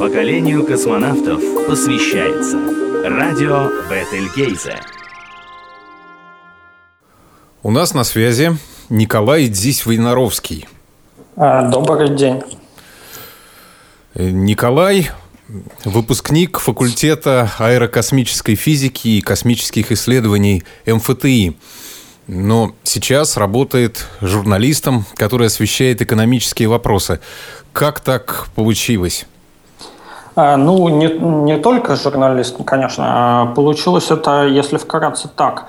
Поколению 0.00 0.64
космонавтов 0.64 1.42
посвящается 1.66 2.56
радио 3.04 3.68
Бетельгейзе. 3.90 4.80
У 7.62 7.70
нас 7.70 7.92
на 7.92 8.02
связи 8.04 8.56
Николай 8.88 9.48
Дзись-Войнаровский. 9.48 10.66
А, 11.36 11.68
добрый 11.68 12.16
день. 12.16 12.42
Николай– 14.14 15.10
выпускник 15.84 16.60
факультета 16.60 17.52
аэрокосмической 17.58 18.54
физики 18.54 19.08
и 19.08 19.20
космических 19.20 19.92
исследований 19.92 20.62
МФТИ. 20.86 21.58
Но 22.26 22.74
сейчас 22.84 23.36
работает 23.36 24.06
журналистом, 24.22 25.04
который 25.16 25.48
освещает 25.48 26.00
экономические 26.00 26.68
вопросы. 26.68 27.20
Как 27.74 28.00
так 28.00 28.46
получилось? 28.54 29.26
А, 30.40 30.56
ну, 30.56 30.88
не, 30.88 31.08
не 31.44 31.58
только 31.58 31.96
журналист, 31.96 32.56
конечно. 32.64 33.04
А 33.06 33.46
получилось 33.54 34.10
это, 34.10 34.46
если 34.46 34.78
вкратце, 34.78 35.28
так. 35.28 35.66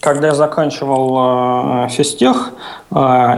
Когда 0.00 0.28
я 0.28 0.34
заканчивал 0.34 1.88
физтех 1.88 2.52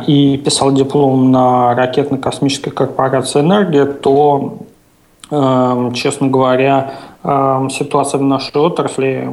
и 0.06 0.42
писал 0.44 0.72
диплом 0.72 1.32
на 1.32 1.74
ракетно-космической 1.74 2.70
корпорации 2.70 3.40
«Энергия», 3.40 3.86
то, 3.86 4.58
честно 5.94 6.28
говоря, 6.28 6.92
ситуация 7.24 8.18
в 8.18 8.22
нашей 8.22 8.60
отрасли 8.60 9.28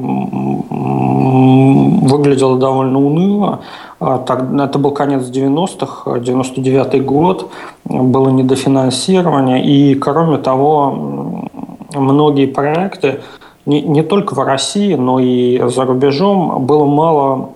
выглядела 2.07 2.57
довольно 2.57 2.99
уныло. 2.99 3.59
А, 3.99 4.23
это 4.23 4.79
был 4.79 4.91
конец 4.91 5.23
90-х, 5.23 6.11
99-й 6.11 6.99
год, 7.01 7.51
было 7.85 8.29
недофинансирование, 8.29 9.63
и 9.63 9.95
кроме 9.95 10.37
того, 10.37 11.45
многие 11.93 12.45
проекты, 12.45 13.21
не, 13.65 13.81
не 13.81 14.03
только 14.03 14.33
в 14.33 14.39
России, 14.39 14.95
но 14.95 15.19
и 15.19 15.61
за 15.69 15.83
рубежом, 15.85 16.65
было 16.65 16.85
мало 16.85 17.49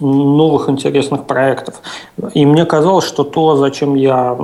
новых 0.00 0.68
интересных 0.68 1.24
проектов. 1.24 1.80
И 2.34 2.44
мне 2.44 2.64
казалось, 2.64 3.06
что 3.06 3.24
то, 3.24 3.56
зачем 3.56 3.94
я 3.94 4.36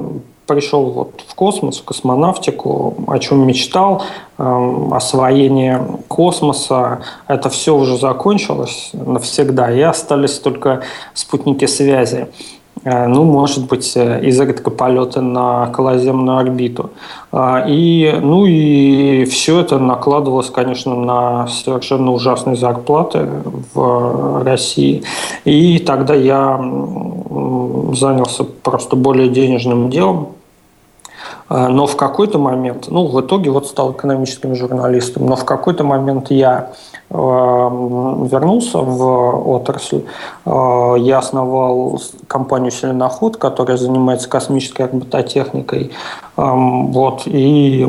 пришел 0.48 0.90
вот 0.90 1.22
в 1.26 1.34
космос, 1.34 1.78
в 1.78 1.84
космонавтику, 1.84 2.94
о 3.06 3.18
чем 3.18 3.46
мечтал, 3.46 4.02
э, 4.38 4.88
освоение 4.90 5.80
космоса, 6.08 7.00
это 7.28 7.48
все 7.50 7.76
уже 7.76 7.96
закончилось 7.96 8.90
навсегда, 8.94 9.70
и 9.70 9.80
остались 9.80 10.38
только 10.40 10.82
спутники 11.14 11.66
связи. 11.66 12.26
Э, 12.84 13.06
ну, 13.06 13.24
может 13.24 13.66
быть, 13.66 13.92
э, 13.96 14.20
изредка 14.24 14.70
полеты 14.70 15.20
на 15.20 15.64
околоземную 15.64 16.38
орбиту. 16.38 16.90
Э, 17.32 17.64
и, 17.66 18.18
ну 18.20 18.46
и 18.46 19.24
все 19.24 19.60
это 19.60 19.78
накладывалось, 19.78 20.50
конечно, 20.50 20.94
на 20.94 21.46
совершенно 21.48 22.12
ужасные 22.12 22.56
зарплаты 22.56 23.28
в 23.74 24.42
России. 24.44 25.02
И 25.44 25.78
тогда 25.78 26.14
я 26.14 26.58
занялся 27.92 28.44
просто 28.44 28.96
более 28.96 29.28
денежным 29.28 29.90
делом, 29.90 30.28
но 31.48 31.86
в 31.86 31.96
какой-то 31.96 32.38
момент, 32.38 32.88
ну, 32.88 33.06
в 33.06 33.20
итоге 33.20 33.50
вот 33.50 33.66
стал 33.66 33.92
экономическим 33.92 34.54
журналистом, 34.54 35.26
но 35.26 35.36
в 35.36 35.44
какой-то 35.44 35.82
момент 35.82 36.30
я 36.30 36.72
э, 37.10 37.14
вернулся 37.14 38.78
в 38.78 39.48
отрасль. 39.50 40.04
Э, 40.44 40.94
я 40.98 41.18
основал 41.18 42.00
компанию 42.26 42.70
«Селеноход», 42.70 43.38
которая 43.38 43.78
занимается 43.78 44.28
космической 44.28 44.82
робототехникой. 44.82 45.92
Э, 46.36 46.42
вот, 46.54 47.22
и 47.26 47.86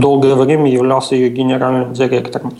долгое 0.00 0.36
время 0.36 0.70
являлся 0.70 1.16
ее 1.16 1.28
генеральным 1.28 1.92
директором. 1.92 2.54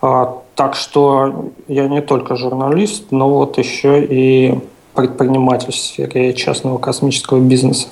Так 0.00 0.74
что 0.74 1.46
я 1.68 1.88
не 1.88 2.02
только 2.02 2.36
журналист, 2.36 3.04
но 3.10 3.30
вот 3.30 3.56
еще 3.56 4.04
и 4.04 4.58
предприниматель 4.94 5.72
в 5.72 5.76
сфере 5.76 6.34
частного 6.34 6.76
космического 6.78 7.40
бизнеса. 7.40 7.88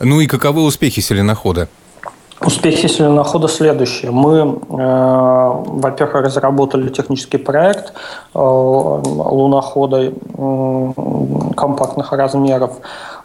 Ну 0.00 0.20
и 0.20 0.26
каковы 0.26 0.62
успехи 0.62 1.00
селенохода? 1.00 1.68
Успехи 2.44 2.88
селенохода 2.88 3.46
следующие. 3.46 4.10
Мы, 4.10 4.38
э, 4.38 4.54
во-первых, 4.68 6.24
разработали 6.24 6.88
технический 6.88 7.38
проект 7.38 7.92
э, 8.34 8.38
лунохода 8.38 10.02
э, 10.02 10.12
компактных 11.56 12.12
размеров. 12.12 12.72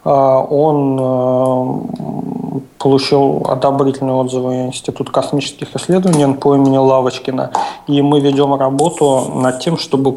Э, 0.08 0.46
он 0.50 0.98
э, 1.00 2.62
получил 2.78 3.46
одобрительные 3.50 4.16
отзывы 4.16 4.68
Институт 4.68 5.10
космических 5.10 5.76
исследований 5.76 6.34
по 6.34 6.56
имени 6.56 6.78
Лавочкина. 6.78 7.52
И 7.88 8.02
мы 8.02 8.22
ведем 8.22 8.56
работу 8.56 9.32
над 9.36 9.60
тем, 9.60 9.78
чтобы 9.78 10.14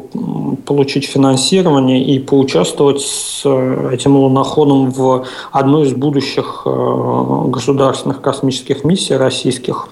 получить 0.66 1.06
финансирование 1.06 2.02
и 2.04 2.20
поучаствовать 2.20 3.00
с 3.00 3.42
э, 3.44 3.90
этим 3.92 4.16
луноходом 4.16 4.90
в 4.90 5.24
одной 5.50 5.88
из 5.88 5.94
будущих 5.94 6.62
э, 6.64 7.44
государственных 7.48 8.20
космических 8.20 8.84
миссий 8.84 9.16
российских. 9.16 9.88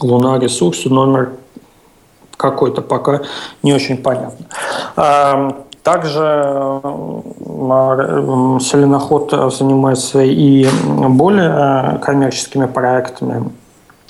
Луна 0.00 0.40
ресурсы 0.40 0.88
номер 0.88 1.34
какой-то 2.36 2.82
пока 2.82 3.20
не 3.62 3.72
очень 3.72 3.98
понятно. 3.98 4.46
Также 5.82 6.20
э, 6.20 6.80
Селеноход 8.60 9.52
занимается 9.52 10.22
и 10.22 10.68
более 11.08 11.98
коммерческими 11.98 12.66
проектами 12.66 13.50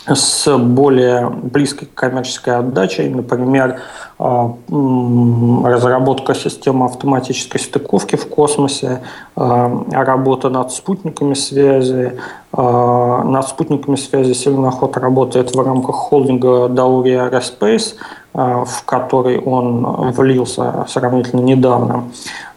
с 0.07 0.59
более 0.59 1.31
близкой 1.31 1.89
коммерческой 1.95 2.57
отдачей, 2.57 3.09
например, 3.09 3.81
разработка 4.19 6.35
системы 6.35 6.87
автоматической 6.87 7.61
стыковки 7.61 8.17
в 8.17 8.29
космосе, 8.29 9.03
работа 9.37 10.49
над 10.49 10.73
спутниками 10.73 11.35
связи. 11.35 12.19
Над 12.53 13.49
спутниками 13.49 13.95
связи 13.95 14.33
Селеноход 14.33 14.97
работает 14.97 15.55
в 15.55 15.61
рамках 15.61 15.95
холдинга 15.95 16.67
Dauri 16.67 17.31
Aerospace– 17.31 17.95
Э, 18.05 18.22
в 18.35 18.85
который 18.87 19.39
он 19.39 20.11
влился 20.13 20.87
сравнительно 20.89 21.41
недавно. 21.41 22.05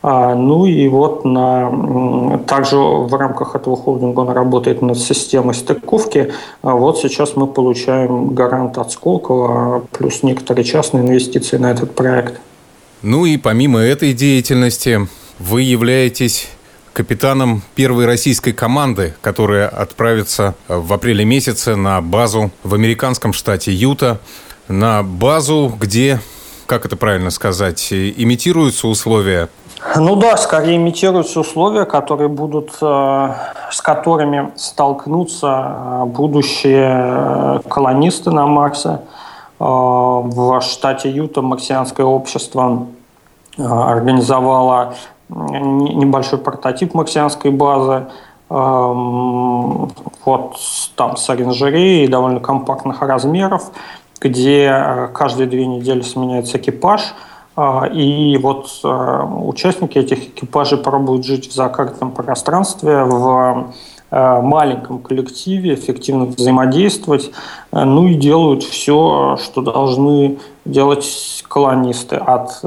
А, 0.02 0.36
ну 0.36 0.66
и 0.66 0.88
вот 0.88 1.26
на, 1.26 2.40
также 2.48 2.78
в 2.78 3.14
рамках 3.14 3.56
этого 3.56 3.76
холдинга 3.76 4.22
он 4.22 4.30
работает 4.30 4.82
над 4.82 4.98
системой 4.98 5.56
стыковки. 5.56 6.32
А 6.62 6.76
вот 6.76 7.00
сейчас 7.00 7.36
мы 7.36 7.48
получаем 7.48 8.36
гарант 8.36 8.78
от 8.78 8.92
Сколково, 8.92 9.84
плюс 9.92 10.24
некоторые 10.24 10.64
частные 10.64 11.04
инвестиции 11.04 11.58
на 11.58 11.72
этот 11.72 11.96
проект. 11.96 12.40
Ну 13.02 13.26
и 13.26 13.38
помимо 13.38 13.80
этой 13.80 14.14
деятельности 14.14 15.08
вы 15.40 15.64
являетесь 15.64 16.50
капитаном 16.94 17.62
первой 17.76 18.06
российской 18.06 18.54
команды, 18.54 19.14
которая 19.22 19.68
отправится 19.68 20.56
в 20.70 20.94
апреле 20.94 21.26
месяце 21.26 21.76
на 21.76 22.00
базу 22.02 22.52
в 22.64 22.74
американском 22.74 23.34
штате 23.34 23.74
Юта 23.74 24.22
на 24.68 25.04
базу, 25.04 25.72
где, 25.80 26.20
как 26.66 26.86
это 26.86 26.96
правильно 26.96 27.30
сказать, 27.30 27.92
имитируются 27.92 28.88
условия? 28.88 29.50
Ну 29.96 30.16
да, 30.16 30.36
скорее 30.36 30.78
имитируются 30.78 31.40
условия, 31.40 31.86
которые 31.86 32.28
будут, 32.28 32.72
э, 32.82 33.34
с 33.72 33.82
которыми 33.82 34.52
столкнутся 34.56 35.48
э, 35.48 36.06
будущие 36.06 36.92
э, 36.92 37.60
колонисты 37.70 38.32
на 38.32 38.48
Марсе. 38.48 39.02
В 39.58 40.60
штате 40.60 41.10
Юта 41.10 41.42
марсианское 41.42 42.06
общество 42.06 42.88
организовало 43.58 44.96
небольшой 45.30 46.40
прототип 46.40 46.94
марсианской 46.94 47.52
базы, 47.52 48.08
вот 48.50 50.58
там 50.98 51.16
с 51.16 51.30
оранжереей 51.30 52.10
довольно 52.10 52.42
компактных 52.42 53.02
размеров 53.02 53.72
где 54.22 54.66
э, 54.66 55.08
каждые 55.14 55.48
две 55.48 55.66
недели 55.66 56.02
сменяется 56.02 56.58
экипаж, 56.58 57.14
э, 57.58 57.90
и 57.94 58.38
вот 58.38 58.68
э, 58.84 59.24
участники 59.44 59.98
этих 59.98 60.30
экипажей 60.30 60.78
пробуют 60.78 61.26
жить 61.26 61.50
в 61.50 61.54
закрытом 61.54 62.12
пространстве, 62.12 63.04
в 63.04 63.74
маленьком 64.12 65.00
коллективе, 65.00 65.74
эффективно 65.74 66.26
взаимодействовать, 66.26 67.32
ну 67.72 68.08
и 68.08 68.14
делают 68.14 68.64
все, 68.64 69.36
что 69.44 69.62
должны 69.62 70.38
делать 70.64 71.44
колонисты. 71.50 72.16
От 72.16 72.62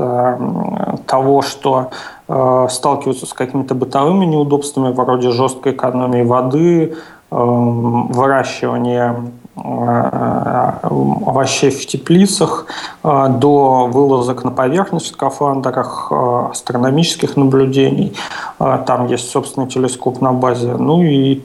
того, 1.07 1.43
что 1.43 1.91
сталкиваются 2.27 3.25
с 3.25 3.33
какими-то 3.33 3.77
бытовыми 3.77 4.27
неудобствами 4.27 4.93
вроде 4.93 5.31
жесткой 5.31 5.73
экономии 5.73 6.23
воды, 6.23 6.97
выращивания 7.31 9.15
Э, 9.15 9.48
овощей 9.63 11.71
в 11.71 11.87
теплицах 11.87 12.67
э, 13.03 13.27
до 13.31 13.87
вылазок 13.87 14.45
на 14.45 14.51
поверхность 14.51 15.07
в 15.07 15.09
скафандрах, 15.11 16.09
э, 16.11 16.49
астрономических 16.51 17.37
наблюдений. 17.37 18.15
Там 18.59 19.07
есть 19.07 19.31
собственный 19.31 19.69
телескоп 19.69 20.21
на 20.21 20.33
базе. 20.33 20.75
Ну 20.75 21.03
и 21.03 21.43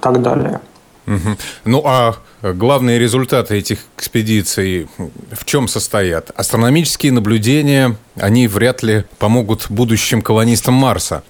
так 0.00 0.22
далее. 0.22 0.60
Ну 1.64 1.82
а 1.84 2.16
главные 2.42 2.98
результаты 2.98 3.56
этих 3.56 3.78
экспедиций 3.96 4.88
в 5.32 5.44
чем 5.44 5.68
состоят? 5.68 6.30
Астрономические 6.36 7.12
наблюдения, 7.12 7.96
они 8.16 8.48
вряд 8.48 8.82
ли 8.82 9.04
помогут 9.18 9.66
будущим 9.68 10.20
колонистам 10.20 10.74
Марса. 10.74 11.22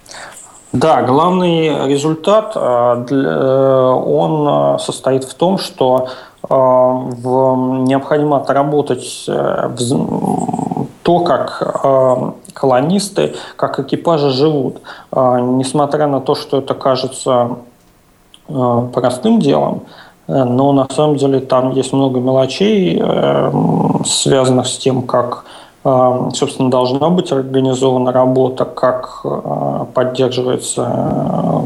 Да, 0.79 1.03
главный 1.03 1.87
результат, 1.89 2.53
э, 2.57 3.07
э, 3.11 3.91
он 3.91 4.79
состоит 4.79 5.25
в 5.25 5.35
том, 5.35 5.59
что 5.59 6.09
необходимо 6.49 8.37
отработать 8.37 9.25
то, 9.27 11.21
как 11.25 11.59
колонисты, 12.53 13.35
как 13.57 13.81
экипажи 13.81 14.31
живут. 14.31 14.81
Несмотря 15.13 16.07
на 16.07 16.21
то, 16.21 16.37
что 16.37 16.59
это 16.59 16.75
кажется 16.75 17.57
Э, 18.49 18.89
простым 18.93 19.41
делом, 19.41 19.83
э, 20.29 20.45
но 20.45 20.73
на 20.73 20.87
самом 20.89 21.17
деле 21.17 21.41
там 21.41 21.73
есть 21.73 21.93
много 21.93 22.21
мелочей, 22.21 22.97
э, 23.03 23.53
связанных 24.05 24.69
с 24.69 24.79
тем, 24.79 25.03
как 25.03 25.45
собственно, 26.35 26.69
должна 26.69 27.11
быть 27.11 27.31
организована 27.31 28.11
работа, 28.11 28.65
как 28.65 29.25
поддерживается 29.95 31.63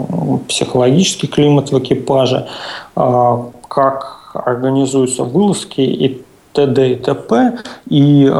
психологический 0.47 1.27
климат 1.27 1.73
в 1.73 1.79
экипаже, 1.79 2.47
как 2.95 4.33
организуются 4.35 5.25
вылазки 5.25 5.81
и 5.81 6.23
т.д. 6.53 6.91
и 6.91 6.97
т.п. 6.97 7.61
И 7.89 8.31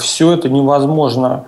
все 0.00 0.32
это 0.32 0.48
невозможно 0.48 1.44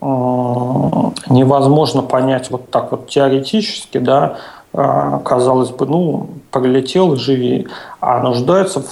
невозможно 0.00 2.02
понять 2.02 2.50
вот 2.50 2.70
так 2.70 2.92
вот 2.92 3.08
теоретически, 3.08 3.98
да, 3.98 4.36
а, 4.72 5.18
казалось 5.20 5.70
бы, 5.70 5.86
ну, 5.86 6.28
прилетел 6.50 7.14
и 7.14 7.16
живи, 7.16 7.68
а 8.00 8.20
нуждается 8.20 8.82
в 8.82 8.86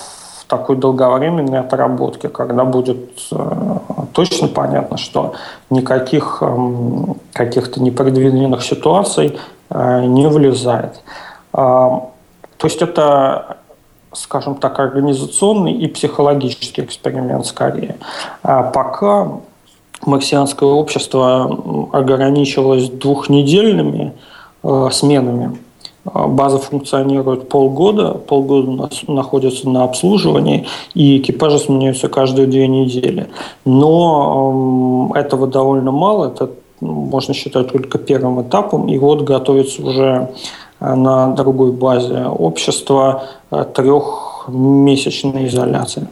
такой 0.49 0.77
долговременной 0.77 1.61
отработке, 1.61 2.29
когда 2.29 2.65
будет 2.65 3.11
э, 3.33 3.79
точно 4.13 4.49
понятно, 4.49 4.97
что 4.97 5.35
никаких 5.71 6.39
эм, 6.41 7.17
каких-то 7.33 7.83
непредвиденных 7.83 8.63
ситуаций 8.63 9.39
э, 9.71 10.05
не 10.05 10.29
влезает. 10.29 11.03
А, 11.53 12.11
то 12.59 12.67
есть 12.67 12.83
это 12.83 13.59
скажем 14.13 14.55
так, 14.55 14.79
организационный 14.79 15.73
и 15.73 15.89
психологический 15.89 16.83
эксперимент 16.83 17.45
скорее. 17.45 17.97
А 18.43 18.63
пока 18.63 19.41
марсианское 20.07 20.69
общество 20.69 21.89
ограничивалось 21.93 22.89
двухнедельными 22.89 24.15
э, 24.63 24.89
сменами 24.91 25.59
база 26.15 26.59
функционирует 26.59 27.49
полгода, 27.49 28.13
полгода 28.15 28.89
находится 29.09 29.69
на 29.69 29.85
обслуживании, 29.85 30.67
и 30.95 31.19
экипажи 31.19 31.59
сменяются 31.59 32.09
каждые 32.09 32.47
две 32.47 32.69
недели. 32.69 33.29
Но 33.65 35.13
этого 35.15 35.47
довольно 35.47 35.91
мало, 35.91 36.29
это 36.29 36.51
можно 36.81 37.35
считать 37.35 37.73
только 37.73 37.99
первым 37.99 38.43
этапом, 38.43 38.89
и 38.89 38.99
вот 38.99 39.23
готовится 39.23 39.83
уже 39.83 40.31
а, 40.79 40.95
на 40.95 41.29
другой 41.35 41.73
базе 41.73 42.25
общества 42.27 43.25
а, 43.51 43.65
трехмесячная 43.65 45.47
изоляция. 45.47 46.09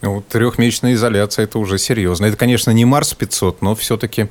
Ну, 0.00 0.22
трехмесячная 0.28 0.94
изоляция– 0.94 1.44
это 1.44 1.58
уже 1.58 1.78
серьезно. 1.78 2.26
Это, 2.26 2.36
конечно, 2.36 2.70
не 2.70 2.84
Марс 2.84 3.14
500, 3.14 3.62
но 3.62 3.74
все-таки 3.74 4.28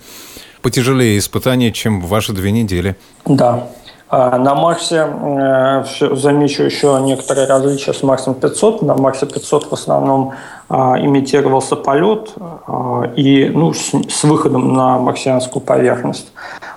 потяжелее 0.62 1.18
испытание, 1.18 1.72
чем 1.72 2.02
ваши 2.02 2.32
две 2.32 2.52
недели. 2.52 2.96
Да. 3.26 3.68
А 4.15 4.38
на 4.38 4.54
Марсе, 4.54 5.07
э, 5.07 5.83
замечу 6.15 6.62
еще 6.62 7.00
некоторые 7.01 7.48
различия 7.48 7.94
с 7.94 8.04
Марсом 8.04 8.36
500. 8.36 8.83
На 8.83 8.94
Марсе 8.94 9.25
500 9.25 9.71
в 9.71 9.74
основном 9.74 10.33
а, 10.69 11.00
имитировался 11.00 11.75
полет 11.75 12.31
а, 12.38 13.12
и 13.15 13.50
ну, 13.50 13.74
с, 13.74 14.24
выходом 14.24 14.75
на 14.75 15.00
марсианскую 15.00 15.63
поверхность. 15.63 16.31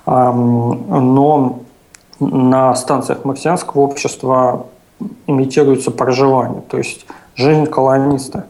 Но 0.06 1.58
на 2.20 2.74
станциях 2.74 3.26
марсианского 3.26 3.82
общества 3.82 4.64
имитируется 5.26 5.90
проживание, 5.90 6.62
то 6.62 6.78
есть 6.78 7.04
жизнь 7.34 7.66
колониста. 7.66 8.46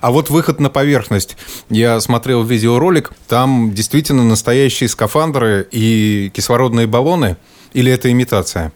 А 0.00 0.10
вот 0.10 0.30
выход 0.30 0.58
на 0.58 0.68
поверхность. 0.68 1.36
Я 1.70 2.00
смотрел 2.00 2.42
видеоролик, 2.42 3.12
там 3.28 3.70
действительно 3.72 4.24
настоящие 4.24 4.88
скафандры 4.88 5.68
и 5.70 6.32
кислородные 6.34 6.88
баллоны– 6.88 7.36
или 7.72 7.92
это 7.92 8.10
имитация? 8.10 8.72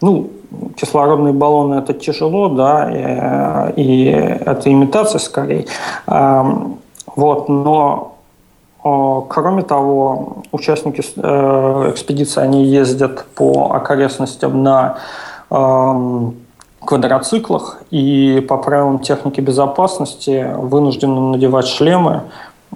Ну, 0.00 0.30
кислородные 0.76 1.32
баллоны 1.32 1.76
это 1.76 1.94
тяжело, 1.94 2.48
да, 2.48 3.70
и, 3.76 3.82
и 3.82 4.04
это 4.06 4.70
имитация 4.70 5.18
скорее. 5.18 5.66
Вот, 6.06 7.48
но 7.48 8.08
Кроме 8.82 9.62
того, 9.62 10.38
участники 10.50 11.04
э, 11.14 11.90
экспедиции 11.92 12.40
они 12.40 12.64
ездят 12.64 13.26
по 13.36 13.70
окрестностям 13.74 14.64
на 14.64 14.96
квадроциклах 16.84 17.78
и 17.90 18.44
по 18.48 18.56
правилам 18.56 18.98
техники 18.98 19.40
безопасности 19.40 20.52
вынуждены 20.56 21.20
надевать 21.20 21.68
шлемы, 21.68 22.22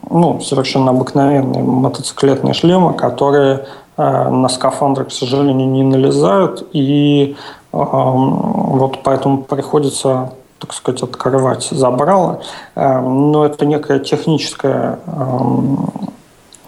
ну, 0.09 0.41
совершенно 0.41 0.91
обыкновенные 0.91 1.65
мотоциклетные 1.65 2.55
шлемы, 2.55 2.95
которые 2.95 3.63
Э, 3.63 3.86
на 3.97 4.49
скафандры, 4.49 5.07
к 5.07 5.13
сожалению, 5.13 5.69
не 5.69 5.83
налезают, 5.83 6.69
и 6.73 7.37
вот 7.73 9.03
поэтому 9.03 9.39
приходится 9.43 10.33
так 10.59 10.73
сказать, 10.73 11.03
открывать 11.03 11.65
забрало. 11.65 12.41
Э, 12.75 13.01
но 13.01 13.45
это 13.45 13.67
некая 13.67 13.99
техническая 13.99 14.99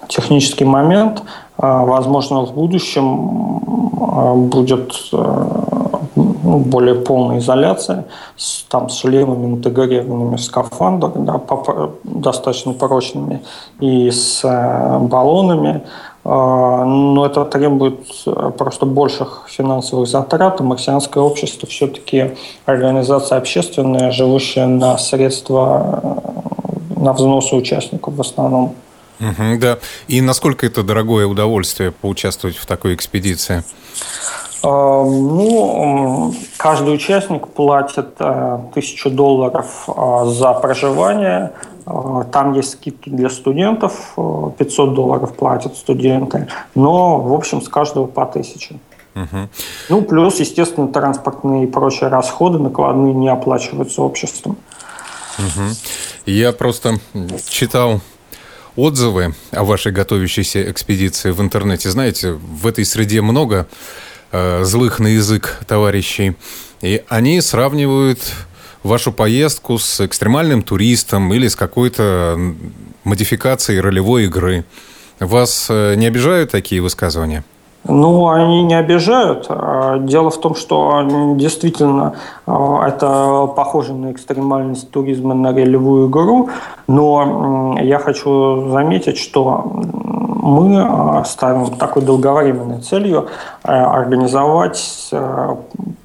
технический 0.09 0.65
момент. 0.65 1.23
Э, 1.59 1.85
возможно, 1.85 2.45
в 2.45 2.53
будущем 2.53 3.61
будет 4.49 4.93
ну, 5.13 6.59
более 6.59 6.95
полная 6.95 7.39
изоляция 7.39 8.07
с, 8.37 8.63
там, 8.65 8.89
с 8.89 8.99
шлемами 8.99 9.55
интегрированными 9.55 10.37
в 10.37 10.43
скафандр, 10.43 11.13
да, 11.15 11.41
достаточно 12.05 12.73
прочными, 12.73 13.43
и 13.81 14.11
с 14.11 14.43
баллонами. 14.43 15.83
А, 16.31 16.85
но 16.85 17.25
это 17.25 17.47
требует 17.47 18.01
э, 18.27 18.51
просто 18.59 18.85
больших 18.85 19.45
финансовых 19.49 20.07
затрат. 20.07 20.61
Марсианское 20.61 21.23
общество 21.23 21.67
все-таки 21.67 22.33
организация 22.67 23.39
общественная, 23.39 24.11
живущая 24.11 24.67
на 24.67 24.99
средства, 24.99 26.03
э, 26.03 27.01
на 27.01 27.15
взносы 27.15 27.57
участников 27.57 28.15
в 28.15 28.21
основном. 28.21 28.75
Угу, 29.21 29.59
да. 29.59 29.79
И 30.07 30.21
насколько 30.21 30.67
это 30.67 30.83
дорогое 30.83 31.27
удовольствие 31.27 31.93
поучаствовать 31.93 32.59
в 32.59 32.67
такой 32.67 32.95
экспедиции? 32.95 33.65
А, 34.63 35.05
ну, 35.05 36.35
каждый 36.57 36.95
участник 36.95 37.49
платит 37.49 38.15
э, 38.19 38.59
тысячу 38.75 39.11
долларов 39.11 39.89
а, 39.89 40.25
за 40.27 40.53
проживание, 40.55 41.53
Э, 41.89 42.25
там 42.31 42.53
есть 42.53 42.73
скидки 42.73 43.09
для 43.09 43.31
студентов, 43.31 44.15
500 44.17 44.91
э, 44.91 44.95
долларов 44.95 45.35
платят 45.35 45.77
студенты, 45.77 46.49
но, 46.75 47.21
в 47.21 47.33
общем, 47.33 47.63
с 47.63 47.69
каждого 47.69 48.07
по 48.07 48.23
1000. 48.23 48.79
Угу. 49.15 49.49
Ну, 49.89 50.03
плюс, 50.03 50.39
естественно, 50.39 50.89
транспортные 50.89 51.65
и 51.65 51.67
прочие 51.67 52.09
расходы 52.09 52.59
накладные 52.59 53.15
не 53.15 53.29
оплачиваются 53.29 54.03
обществом. 54.03 54.57
Угу. 55.39 55.65
Я 56.27 56.53
просто 56.53 56.99
читал 57.49 58.01
отзывы 58.77 59.35
о 59.51 59.65
вашей 59.65 59.93
готовящейся 59.93 60.71
экспедиции 60.71 61.31
в 61.31 61.41
интернете. 61.41 61.91
Знаете, 61.91 62.33
в 62.33 62.67
этой 62.67 62.85
среде 62.85 63.23
много 63.23 63.67
э, 63.67 63.67
злых 64.33 64.99
на 64.99 65.09
язык 65.09 65.59
товарищей, 65.67 66.37
и 66.83 67.03
они 67.09 67.41
сравнивают 67.41 68.21
вашу 68.83 69.13
поездку 69.13 69.79
с 69.79 70.05
экстремальным 70.05 70.63
туристом 70.63 71.33
или 71.33 71.49
с 71.49 71.57
какой-то 71.57 72.39
модификацией 73.05 73.81
ролевой 73.81 74.25
игры. 74.25 74.65
Вас 75.19 75.67
э, 75.69 75.95
не 75.97 76.07
обижают 76.07 76.51
такие 76.51 76.81
высказывания? 76.81 77.45
Ну, 77.85 78.29
они 78.29 78.65
не 78.65 78.75
обижают. 78.75 79.47
А, 79.49 79.99
дело 79.99 80.31
в 80.31 80.39
том, 80.39 80.55
что 80.55 81.35
действительно 81.37 82.15
а, 82.47 82.87
это 82.87 83.47
похоже 83.55 83.95
на 83.95 84.13
экстремальность 84.13 84.91
туризма, 84.91 85.35
на 85.35 85.53
ролевую 85.53 86.09
игру, 86.09 86.51
но 86.87 87.77
я 87.81 87.99
хочу 87.99 88.69
заметить, 88.71 89.17
что 89.17 89.81
мы 90.43 90.81
а, 90.81 91.25
ставим 91.25 91.67
такой 91.77 92.03
долговременной 92.03 92.81
целью 92.81 93.29
организовать 93.63 95.11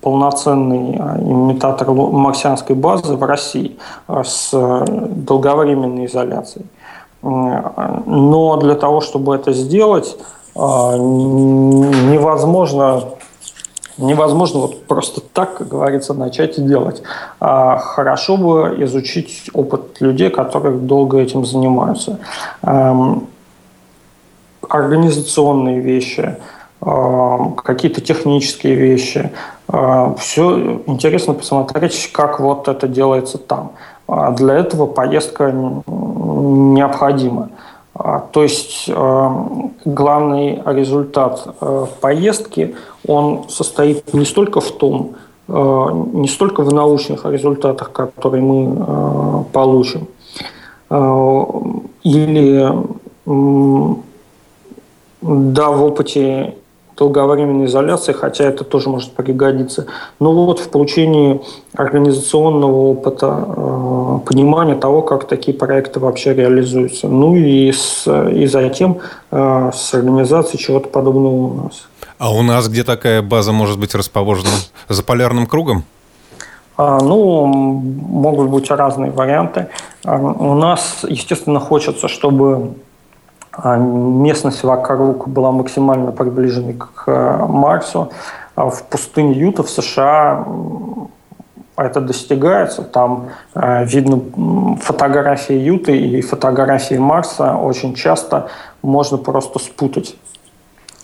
полноценный 0.01 0.96
имитатор 0.96 1.92
марсианской 1.92 2.75
базы 2.75 3.15
в 3.15 3.24
России 3.24 3.77
с 4.08 4.51
долговременной 4.51 6.06
изоляцией. 6.06 6.65
Но 7.22 8.58
для 8.58 8.75
того, 8.75 9.00
чтобы 9.00 9.36
это 9.36 9.53
сделать, 9.53 10.18
невозможно 10.55 13.03
невозможно 13.98 14.62
вот 14.62 14.86
просто 14.86 15.22
так, 15.22 15.57
как 15.57 15.67
говорится, 15.67 16.13
начать 16.13 16.57
и 16.57 16.62
делать. 16.62 17.03
А 17.39 17.77
хорошо 17.77 18.38
бы 18.38 18.75
изучить 18.83 19.50
опыт 19.53 20.01
людей, 20.01 20.29
которые 20.29 20.77
долго 20.77 21.19
этим 21.19 21.45
занимаются. 21.45 22.19
Эм, 22.63 23.27
организационные 24.67 25.79
вещи, 25.79 26.38
эм, 26.81 27.53
какие-то 27.53 28.01
технические 28.01 28.75
вещи. 28.75 29.31
Э, 29.67 30.15
Все 30.17 30.81
интересно 30.88 31.33
посмотреть, 31.33 32.10
как 32.12 32.39
вот 32.39 32.67
это 32.67 32.88
делается 32.88 33.38
там. 33.38 33.72
А 34.07 34.31
для 34.31 34.55
этого 34.55 34.86
поездка 34.86 35.51
необходима. 35.51 37.50
А, 37.95 38.19
то 38.19 38.41
есть 38.41 38.85
э, 38.88 39.29
главный 39.85 40.62
результат 40.65 41.47
э, 41.62 41.85
поездки, 42.01 42.75
он 43.07 43.47
состоит 43.50 44.13
не 44.13 44.25
столько 44.25 44.62
в 44.62 44.71
том, 44.71 45.15
э, 45.47 45.53
не 46.13 46.27
столько 46.27 46.63
в 46.63 46.73
научных 46.73 47.25
результатах, 47.25 47.91
которые 47.91 48.41
мы 48.41 49.45
получим, 49.51 50.07
или 52.03 52.71
да, 55.21 55.69
в 55.69 55.83
опыте 55.83 56.55
долговременной 57.10 57.65
изоляции, 57.65 58.13
хотя 58.13 58.45
это 58.45 58.63
тоже 58.63 58.89
может 58.89 59.12
пригодиться. 59.12 59.88
Но 60.19 60.33
вот 60.45 60.60
в 60.60 60.69
получении 60.69 61.41
организационного 61.74 62.75
опыта, 62.75 63.45
э, 63.48 64.19
понимания 64.25 64.75
того, 64.75 65.01
как 65.01 65.27
такие 65.27 65.57
проекты 65.57 66.00
вообще 66.00 66.33
реализуются. 66.33 67.07
Ну 67.07 67.36
и, 67.36 67.72
с, 67.72 68.07
и 68.29 68.45
затем 68.45 69.00
э, 69.31 69.72
с 69.74 69.93
организацией 69.93 70.60
чего-то 70.60 70.89
подобного 70.89 71.33
у 71.33 71.53
нас. 71.63 71.88
А 72.17 72.33
у 72.33 72.41
нас 72.41 72.67
где 72.69 72.83
такая 72.83 73.22
база 73.22 73.51
может 73.51 73.79
быть 73.79 73.95
расположена? 73.95 74.50
За 74.88 75.03
полярным 75.03 75.45
кругом? 75.45 75.83
А, 76.77 77.00
ну, 77.00 77.45
могут 77.45 78.50
быть 78.50 78.69
разные 78.72 79.12
варианты. 79.12 79.67
А, 80.05 80.17
у 80.17 80.53
нас, 80.55 81.05
естественно, 81.07 81.60
хочется, 81.60 82.07
чтобы 82.07 82.75
местность 83.57 84.63
вокруг 84.63 85.27
была 85.27 85.51
максимально 85.51 86.12
приближена 86.12 86.74
к 86.74 87.03
э, 87.07 87.45
Марсу. 87.48 88.12
А 88.55 88.69
в 88.69 88.83
пустыне 88.83 89.33
Юта 89.33 89.63
в 89.63 89.69
США 89.69 90.45
это 91.77 92.01
достигается. 92.01 92.83
Там 92.83 93.29
э, 93.53 93.86
видно 93.86 94.77
фотографии 94.81 95.55
Юты 95.55 95.98
и 95.98 96.22
фотографии 96.22 96.95
Марса 96.95 97.55
очень 97.55 97.93
часто 97.95 98.50
можно 98.81 99.17
просто 99.17 99.60
спутать. 99.60 100.15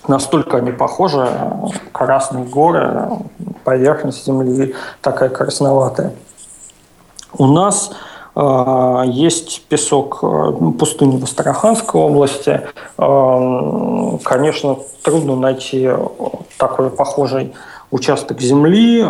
Настолько 0.08 0.56
они 0.56 0.72
похожи. 0.72 1.28
Красные 1.92 2.44
горы, 2.44 3.10
поверхность 3.64 4.26
Земли 4.26 4.74
такая 5.02 5.28
красноватая. 5.28 6.14
У 7.32 7.46
нас 7.46 7.92
а, 7.92 8.09
есть 9.06 9.64
песок 9.68 10.20
э, 10.22 10.52
пустыни 10.78 11.18
в 11.18 11.24
Астраханской 11.24 12.00
области. 12.00 12.60
А, 12.96 14.18
конечно, 14.22 14.76
трудно 15.02 15.36
найти 15.36 15.90
такой 16.56 16.90
похожий 16.90 17.52
участок 17.90 18.40
земли. 18.40 19.02
А, 19.02 19.08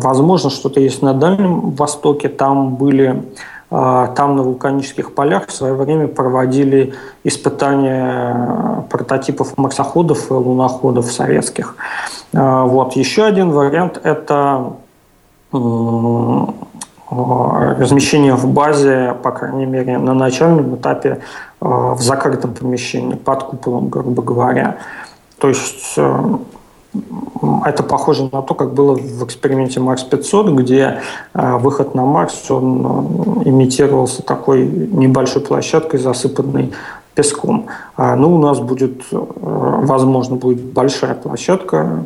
возможно, 0.00 0.50
что-то 0.50 0.80
есть 0.80 1.02
на 1.02 1.12
Дальнем 1.12 1.70
Востоке. 1.72 2.28
Там 2.28 2.76
были 2.76 3.22
там 3.70 4.36
на 4.36 4.42
вулканических 4.42 5.14
полях 5.14 5.46
в 5.46 5.52
свое 5.52 5.72
время 5.72 6.06
проводили 6.06 6.92
испытания 7.24 8.84
прототипов 8.90 9.56
марсоходов 9.56 10.30
и 10.30 10.34
луноходов 10.34 11.10
советских. 11.10 11.76
Вот. 12.34 12.96
Еще 12.96 13.24
один 13.24 13.50
вариант– 13.50 13.98
это 14.04 14.74
Э, 15.52 16.46
размещение 17.78 18.34
в 18.34 18.46
базе, 18.46 19.14
по 19.22 19.30
крайней 19.30 19.66
мере, 19.66 19.98
на 19.98 20.14
начальном 20.14 20.76
этапе 20.76 21.18
э, 21.60 21.66
в 21.66 22.00
закрытом 22.00 22.54
помещении, 22.54 23.14
под 23.14 23.44
куполом, 23.44 23.88
грубо 23.88 24.22
говоря. 24.22 24.76
То 25.38 25.48
есть 25.48 25.94
э, 25.96 26.36
это 27.64 27.82
похоже 27.82 28.28
на 28.32 28.42
то, 28.42 28.54
как 28.54 28.74
было 28.74 28.94
в 28.94 29.24
эксперименте 29.24 29.80
Марс 29.80 30.02
500, 30.04 30.50
где 30.50 31.00
выход 31.32 31.94
на 31.94 32.04
Марс 32.04 32.50
он 32.50 33.42
имитировался 33.44 34.22
такой 34.22 34.66
небольшой 34.66 35.40
площадкой, 35.40 35.98
засыпанной 35.98 36.72
песком. 37.14 37.66
Ну, 37.96 38.34
у 38.34 38.38
нас 38.38 38.60
будет, 38.60 39.04
возможно, 39.10 40.36
будет 40.36 40.62
большая 40.62 41.14
площадка, 41.14 42.04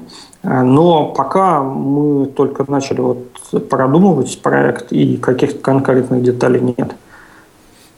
но 0.49 1.07
пока 1.07 1.61
мы 1.61 2.26
только 2.26 2.65
начали 2.71 3.00
вот 3.00 3.69
продумывать 3.69 4.41
проект, 4.43 4.93
и 4.93 5.17
каких-то 5.17 5.59
конкретных 5.59 6.23
деталей 6.23 6.61
нет. 6.61 6.95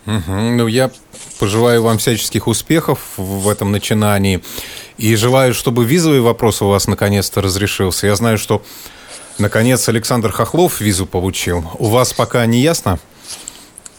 Угу. 0.06 0.32
Ну, 0.32 0.66
я 0.66 0.90
пожелаю 1.38 1.82
вам 1.82 1.98
всяческих 1.98 2.46
успехов 2.46 3.00
в 3.18 3.48
этом 3.48 3.70
начинании. 3.70 4.42
И 4.96 5.14
желаю, 5.16 5.52
чтобы 5.52 5.84
визовый 5.84 6.20
вопрос 6.20 6.62
у 6.62 6.68
вас 6.68 6.88
наконец-то 6.88 7.42
разрешился. 7.42 8.06
Я 8.06 8.16
знаю, 8.16 8.38
что 8.38 8.62
наконец 9.38 9.86
Александр 9.88 10.32
Хохлов 10.32 10.80
визу 10.80 11.04
получил. 11.04 11.64
У 11.78 11.88
вас 11.88 12.14
пока 12.14 12.46
не 12.46 12.60
ясно? 12.60 12.98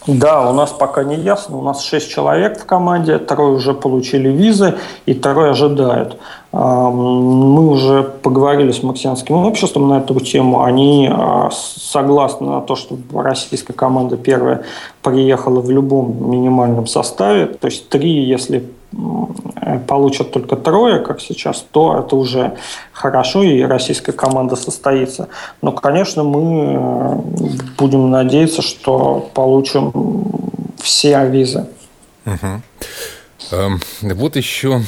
Да, 0.06 0.50
у 0.50 0.52
нас 0.52 0.70
пока 0.70 1.04
не 1.04 1.16
ясно. 1.16 1.58
У 1.58 1.62
нас 1.62 1.84
шесть 1.84 2.10
человек 2.10 2.60
в 2.60 2.66
команде, 2.66 3.18
трое 3.18 3.52
уже 3.52 3.74
получили 3.74 4.28
визы, 4.28 4.78
и 5.06 5.14
трое 5.14 5.52
ожидают. 5.52 6.18
Мы 6.52 7.68
уже 7.68 8.02
поговорили 8.02 8.72
с 8.72 8.82
марсианским 8.82 9.36
обществом 9.36 9.88
на 9.88 9.98
эту 9.98 10.18
тему. 10.18 10.62
Они 10.62 11.08
а, 11.08 11.48
согласны 11.52 12.48
на 12.48 12.60
то, 12.60 12.74
что 12.74 12.98
российская 13.14 13.72
команда 13.72 14.16
первая 14.16 14.64
приехала 15.00 15.60
в 15.60 15.70
любом 15.70 16.30
минимальном 16.30 16.88
составе. 16.88 17.46
То 17.46 17.68
есть 17.68 17.88
три, 17.88 18.24
если 18.24 18.68
получат 19.86 20.32
только 20.32 20.56
трое, 20.56 21.00
как 21.00 21.20
сейчас, 21.20 21.64
то 21.70 21.98
это 21.98 22.16
уже 22.16 22.56
хорошо, 22.92 23.42
и 23.42 23.62
российская 23.62 24.12
команда 24.12 24.56
состоится. 24.56 25.28
Но, 25.62 25.72
конечно, 25.72 26.24
мы 26.24 26.74
э, 26.74 27.16
будем 27.78 28.10
надеяться, 28.10 28.62
что 28.62 29.30
получим 29.34 29.92
все 30.78 31.24
визы. 31.28 31.66
Угу. 32.26 32.62
Вот 33.50 34.36
еще 34.36 34.82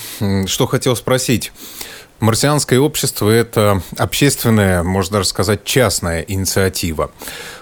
что 0.47 0.67
хотел 0.67 0.97
спросить. 0.97 1.53
Марсианское 2.21 2.79
общество– 2.79 3.29
это 3.31 3.83
общественная, 3.99 4.85
можно 4.85 5.15
даже 5.19 5.29
сказать, 5.29 5.65
частная 5.65 6.21
инициатива. 6.21 7.11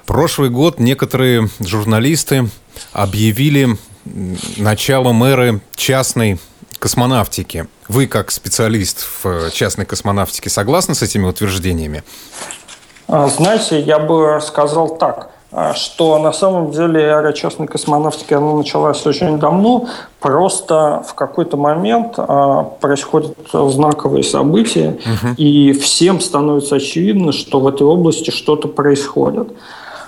Прошлый 0.05 0.51
год 0.51 0.79
некоторые 0.79 1.49
журналисты 1.61 2.51
объявили 2.93 3.79
началом 4.05 5.25
эры 5.25 5.63
частной 5.77 6.39
космонавтики. 6.79 7.69
Вы, 7.89 8.07
как 8.07 8.31
специалист 8.31 9.07
в 9.23 9.51
частной 9.51 9.87
космонавтике, 9.87 10.51
согласны 10.51 10.95
с 10.95 11.03
этими 11.03 11.27
утверждениями? 11.27 12.03
А, 13.09 13.29
знаете, 13.29 13.81
я 13.81 13.99
бы 13.99 14.41
сказал 14.47 14.99
так, 14.99 15.31
что 15.75 16.19
на 16.19 16.33
самом 16.33 16.71
деле 16.71 17.01
эра 17.01 17.33
частной 17.33 17.67
космонавтики 17.67 18.35
она 18.35 18.55
началась 18.55 19.05
очень 19.05 19.39
давно, 19.39 19.89
просто 20.21 21.03
в 21.07 21.15
какой-то 21.15 21.57
момент 21.57 22.15
а, 22.19 22.65
происходят 22.81 23.37
знаковые 23.53 24.23
события, 24.23 24.91
угу. 24.91 25.35
и 25.37 25.73
всем 25.73 26.21
становится 26.21 26.77
очевидно, 26.77 27.33
что 27.33 27.59
в 27.61 27.67
этой 27.67 27.83
области 27.83 28.31
что-то 28.31 28.69
происходит. 28.69 29.49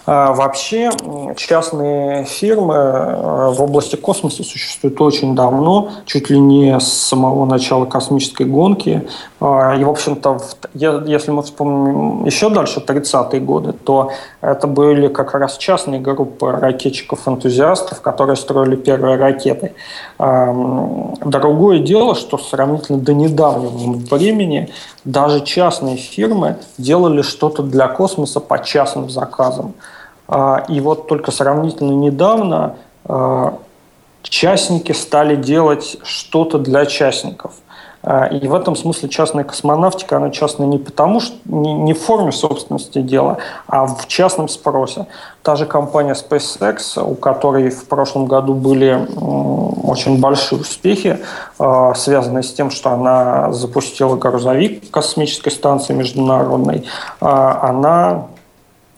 А, 0.05 0.33
вообще 0.33 0.91
частные 1.37 2.25
фирмы 2.25 2.75
э, 2.75 3.51
в 3.51 3.63
области 3.63 3.95
космоса 3.95 4.43
существуют 4.43 5.01
очень 5.01 5.37
давно, 5.37 5.91
чуть 6.07 6.29
ли 6.29 6.41
не 6.41 6.79
с 6.81 6.93
самого 6.93 7.45
начала 7.45 7.87
космической 7.87 8.45
гонки. 8.45 9.07
А, 9.41 9.77
и, 9.77 9.85
в 9.85 9.91
общем-то, 9.91 10.41
если 10.75 11.31
мы 11.31 11.43
вспомним 11.43 12.25
еще 12.25 12.51
дальше, 12.51 12.83
30-е 12.85 13.41
годы, 13.41 13.73
то 13.73 14.11
это 14.41 14.67
были 14.67 15.07
как 15.07 15.35
раз 15.35 15.57
частные 15.57 16.01
группы 16.01 16.51
ракетчиков-энтузиастов, 16.51 18.01
которые 18.01 18.37
строили 18.37 18.75
первые 18.75 19.17
ракеты. 19.17 19.73
Другое 20.23 21.81
дело, 21.81 22.15
что 22.15 22.39
сравнительно 22.39 22.99
до 22.99 23.13
недавнего 23.13 24.15
времени 24.15 24.69
даже 25.05 25.41
частные 25.41 25.97
фирмы 25.97 26.59
делали 26.79 27.23
что-то 27.23 27.65
для 27.65 27.89
космоса 27.89 28.39
по 28.39 28.61
частным 28.61 29.11
заказам. 29.11 29.75
А, 30.29 30.65
и 30.69 30.79
вот 30.79 31.09
только 31.09 31.33
сравнительно 31.33 31.91
недавно 31.91 32.77
а, 33.05 33.59
частники 34.23 34.93
стали 34.93 35.35
делать 35.35 35.97
что-то 36.05 36.59
для 36.59 36.87
частников. 36.87 37.55
И 38.33 38.49
в 38.49 38.55
этом 38.55 38.75
смысле 38.75 39.09
частная 39.09 39.45
космонавтика, 39.45 40.17
она 40.17 40.31
частная 40.31 40.67
не 40.67 40.79
потому, 40.79 41.21
что 41.21 41.37
не, 41.45 41.73
не 41.73 41.95
в 41.95 42.03
форме 42.03 42.33
собственности 42.33 43.01
дела, 43.01 43.39
а 43.69 43.87
в 43.87 44.09
частном 44.09 44.49
спросе. 44.49 45.07
Та 45.43 45.55
же 45.55 45.67
компания 45.67 46.15
SpaceX, 46.15 47.01
у 47.01 47.15
которой 47.15 47.71
в 47.71 47.87
прошлом 47.87 48.27
году 48.27 48.55
были 48.55 49.07
очень 49.85 50.21
большие 50.21 50.61
успехи, 50.61 51.21
связанные 51.95 52.43
с 52.43 52.53
тем, 52.53 52.71
что 52.71 52.91
она 52.91 53.53
запустила 53.53 54.17
грузовик 54.17 54.91
космической 54.91 55.51
станции 55.51 55.95
международной, 55.95 56.85
она 57.21 58.27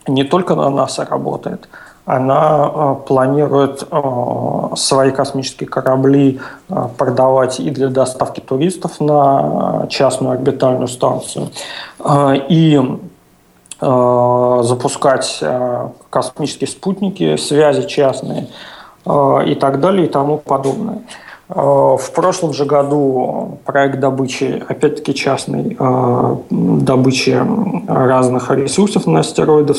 не 0.06 0.24
только 0.24 0.54
на 0.54 0.70
НАСА 0.70 1.04
работает, 1.04 1.68
она 2.06 2.70
э, 2.74 2.94
планирует 3.06 3.86
э, 3.90 4.76
свои 4.76 5.10
космические 5.10 5.68
корабли 5.68 6.40
э, 6.68 6.88
продавать 6.98 7.60
и 7.60 7.70
для 7.70 7.88
доставки 7.88 8.40
туристов 8.40 9.00
на 9.00 9.86
частную 9.88 10.32
орбитальную 10.32 10.88
станцию, 10.88 11.48
и 12.48 12.80
запускать 13.80 15.42
космические 16.08 16.68
спутники, 16.68 17.36
связи 17.36 17.86
частные 17.86 18.46
и 19.04 19.54
так 19.60 19.80
далее 19.80 20.06
и 20.06 20.08
тому 20.08 20.38
подобное. 20.38 21.00
Э, 21.54 21.96
в 21.98 22.10
прошлом 22.12 22.52
же 22.52 22.64
году 22.64 23.58
проект 23.64 24.00
добычи, 24.00 24.62
опять-таки 24.68 25.14
частной 25.14 25.76
э, 25.78 26.36
добычи 26.50 27.40
разных 27.86 28.50
ресурсов 28.50 29.06
на 29.06 29.20
астероидах 29.20 29.76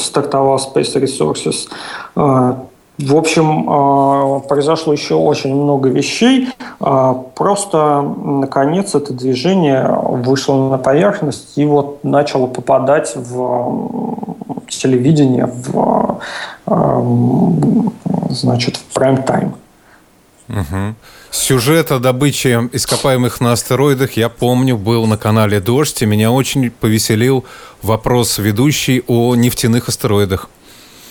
стартовал 0.00 0.56
Space 0.56 0.94
Resources. 0.94 1.68
Э, 2.16 2.54
в 2.98 3.14
общем, 3.14 4.42
произошло 4.48 4.92
еще 4.92 5.14
очень 5.14 5.54
много 5.54 5.88
вещей. 5.88 6.48
Просто, 6.80 8.02
наконец, 8.02 8.96
это 8.96 9.12
движение 9.12 9.88
вышло 10.02 10.68
на 10.68 10.78
поверхность 10.78 11.56
и 11.58 11.64
вот 11.64 12.02
начало 12.02 12.48
попадать 12.48 13.14
в 13.14 14.24
телевидение, 14.68 15.46
в, 15.46 16.18
значит, 18.30 18.78
в 18.78 18.92
прайм-тайм. 18.92 19.52
Угу. 20.48 20.94
Сюжет 21.30 21.92
о 21.92 21.98
добыче 21.98 22.68
ископаемых 22.72 23.40
на 23.40 23.52
астероидах, 23.52 24.12
я 24.12 24.28
помню, 24.28 24.76
был 24.76 25.06
на 25.06 25.18
канале 25.18 25.60
«Дождь», 25.60 26.02
и 26.02 26.06
меня 26.06 26.30
очень 26.30 26.70
повеселил 26.70 27.44
вопрос 27.82 28.38
ведущий 28.38 29.02
о 29.06 29.34
нефтяных 29.34 29.88
астероидах. 29.88 30.48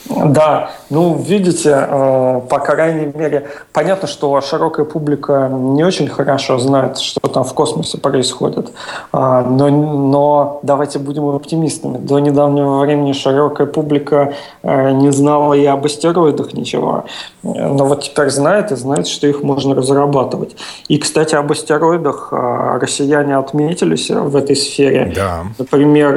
Да, 0.10 0.72
ну, 0.90 1.16
видите, 1.16 1.72
э, 1.72 2.42
по 2.50 2.60
крайней 2.60 3.12
мере, 3.14 3.48
понятно, 3.74 4.08
что 4.08 4.40
широкая 4.42 4.86
публика 4.86 5.50
не 5.52 5.84
очень 5.84 6.08
хорошо 6.08 6.60
знает, 6.60 6.98
что 6.98 7.20
там 7.28 7.44
в 7.44 7.54
космосе 7.54 7.98
происходит. 7.98 8.72
А, 9.12 9.42
но, 9.44 9.70
но 9.70 10.60
давайте 10.64 11.00
будем 11.00 11.26
оптимистами. 11.26 11.98
До 11.98 12.20
недавнего 12.20 12.80
времени 12.80 13.12
широкая 13.12 13.68
публика 13.68 14.34
э, 14.64 14.92
не 14.92 15.12
знала 15.12 15.54
и 15.56 15.66
об 15.66 15.86
астероидах 15.86 16.54
ничего. 16.54 17.04
Но 17.44 17.86
вот 17.86 18.04
теперь 18.04 18.30
знает 18.30 18.72
и 18.72 18.76
знает, 18.76 19.08
что 19.08 19.28
их 19.28 19.44
можно 19.44 19.76
разрабатывать. 19.76 20.56
И, 20.88 20.98
кстати, 20.98 21.36
об 21.36 21.52
астероидах 21.52 22.30
э, 22.32 22.78
россияне 22.80 23.36
отметились 23.36 24.10
в 24.10 24.36
этой 24.36 24.56
сфере. 24.56 25.12
Да. 25.14 25.44
Например, 25.58 26.16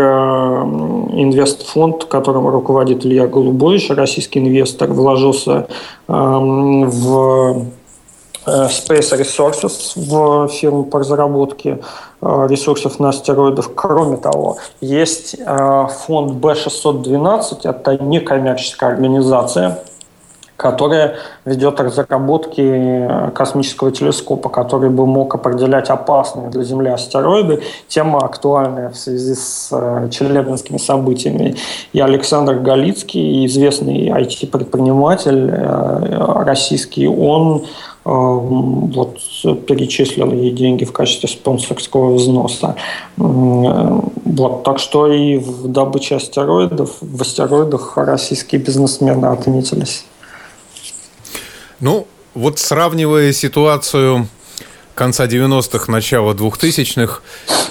инвестфонд, 1.12 2.04
которым 2.04 2.46
руководит 2.48 3.04
Илья 3.04 3.26
Польша, 3.26 3.94
российский 3.94 4.38
инвестор, 4.38 4.59
вложился 4.94 5.66
эм, 6.08 6.88
в 6.90 7.66
э, 8.46 8.66
Space 8.66 9.18
Resources, 9.18 9.92
в 9.96 10.48
фирму 10.48 10.84
по 10.84 10.98
разработке 11.00 11.80
э, 12.20 12.46
ресурсов 12.48 12.98
на 13.00 13.10
астероидах. 13.10 13.74
Кроме 13.74 14.16
того, 14.16 14.58
есть 14.80 15.36
э, 15.38 15.86
фонд 16.06 16.44
B612, 16.44 17.60
это 17.64 18.02
некоммерческая 18.02 18.90
организация, 18.90 19.82
которая 20.60 21.14
ведет 21.46 21.80
разработки 21.80 22.60
э, 22.60 23.30
космического 23.30 23.90
телескопа, 23.90 24.50
который 24.50 24.90
бы 24.90 25.06
мог 25.06 25.34
определять 25.34 25.88
опасные 25.88 26.50
для 26.50 26.64
Земли 26.64 26.90
астероиды. 26.90 27.62
Тема 27.88 28.18
актуальная 28.18 28.90
в 28.90 28.96
связи 28.96 29.34
с 29.34 29.70
э, 29.72 30.08
челябинскими 30.10 30.76
событиями. 30.76 31.56
И 31.94 32.00
Александр 32.00 32.56
Галицкий, 32.56 33.46
известный 33.46 34.10
IT-предприниматель 34.10 35.48
э, 35.50 36.42
российский, 36.44 37.08
он 37.08 37.64
вот 38.02 39.18
перечислил 39.66 40.32
ей 40.32 40.52
деньги 40.52 40.84
в 40.84 40.92
качестве 40.92 41.28
спонсорского 41.28 42.14
взноса. 42.14 42.74
Вот, 43.18 44.62
так 44.64 44.78
что 44.78 45.06
и 45.06 45.36
в 45.36 45.68
добыче 45.68 46.16
астероидов, 46.16 46.96
в 47.02 47.20
астероидах 47.20 47.98
российские 47.98 48.62
бизнесмены 48.62 49.26
отметились. 49.26 50.04
Ну, 51.80 52.06
вот 52.34 52.58
сравнивая 52.58 53.32
ситуацию 53.32 54.28
конца 54.94 55.26
90-х, 55.26 55.90
начала 55.90 56.34
2000-х 56.34 57.22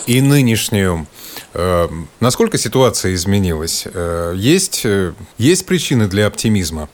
и 0.07 0.19
нынешнюю, 0.21 1.05
э, 1.53 1.87
насколько 2.19 2.57
ситуация 2.57 3.13
изменилась? 3.13 3.85
Э, 3.93 4.33
есть, 4.35 4.81
э, 4.83 5.13
есть 5.37 5.67
причины 5.67 6.07
для 6.07 6.25
оптимизма? 6.25 6.89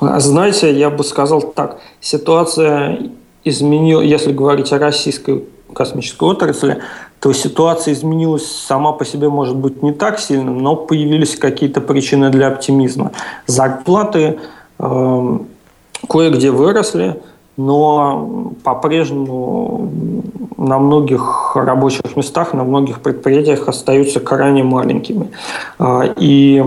Знаете, 0.00 0.76
я 0.76 0.90
бы 0.90 1.04
сказал 1.04 1.40
так. 1.40 1.78
Ситуация 2.00 3.10
изменилась, 3.44 4.08
если 4.08 4.32
говорить 4.32 4.72
о 4.72 4.78
российской 4.78 5.44
космической 5.72 6.24
отрасли, 6.24 6.82
то 7.20 7.32
ситуация 7.32 7.94
изменилась 7.94 8.46
сама 8.46 8.92
по 8.92 9.04
себе, 9.04 9.28
может 9.28 9.56
быть, 9.56 9.82
не 9.82 9.92
так 9.92 10.18
сильно, 10.18 10.50
но 10.50 10.74
появились 10.74 11.36
какие-то 11.36 11.80
причины 11.80 12.30
для 12.30 12.48
оптимизма. 12.48 13.12
Зарплаты 13.46 14.40
э, 14.78 15.38
кое-где 16.08 16.50
выросли, 16.50 17.20
но 17.56 18.52
по-прежнему 18.62 19.90
на 20.56 20.78
многих 20.78 21.54
рабочих 21.54 22.16
местах, 22.16 22.54
на 22.54 22.64
многих 22.64 23.00
предприятиях 23.00 23.68
остаются 23.68 24.20
крайне 24.20 24.62
маленькими. 24.62 25.30
А, 25.78 26.02
и 26.16 26.62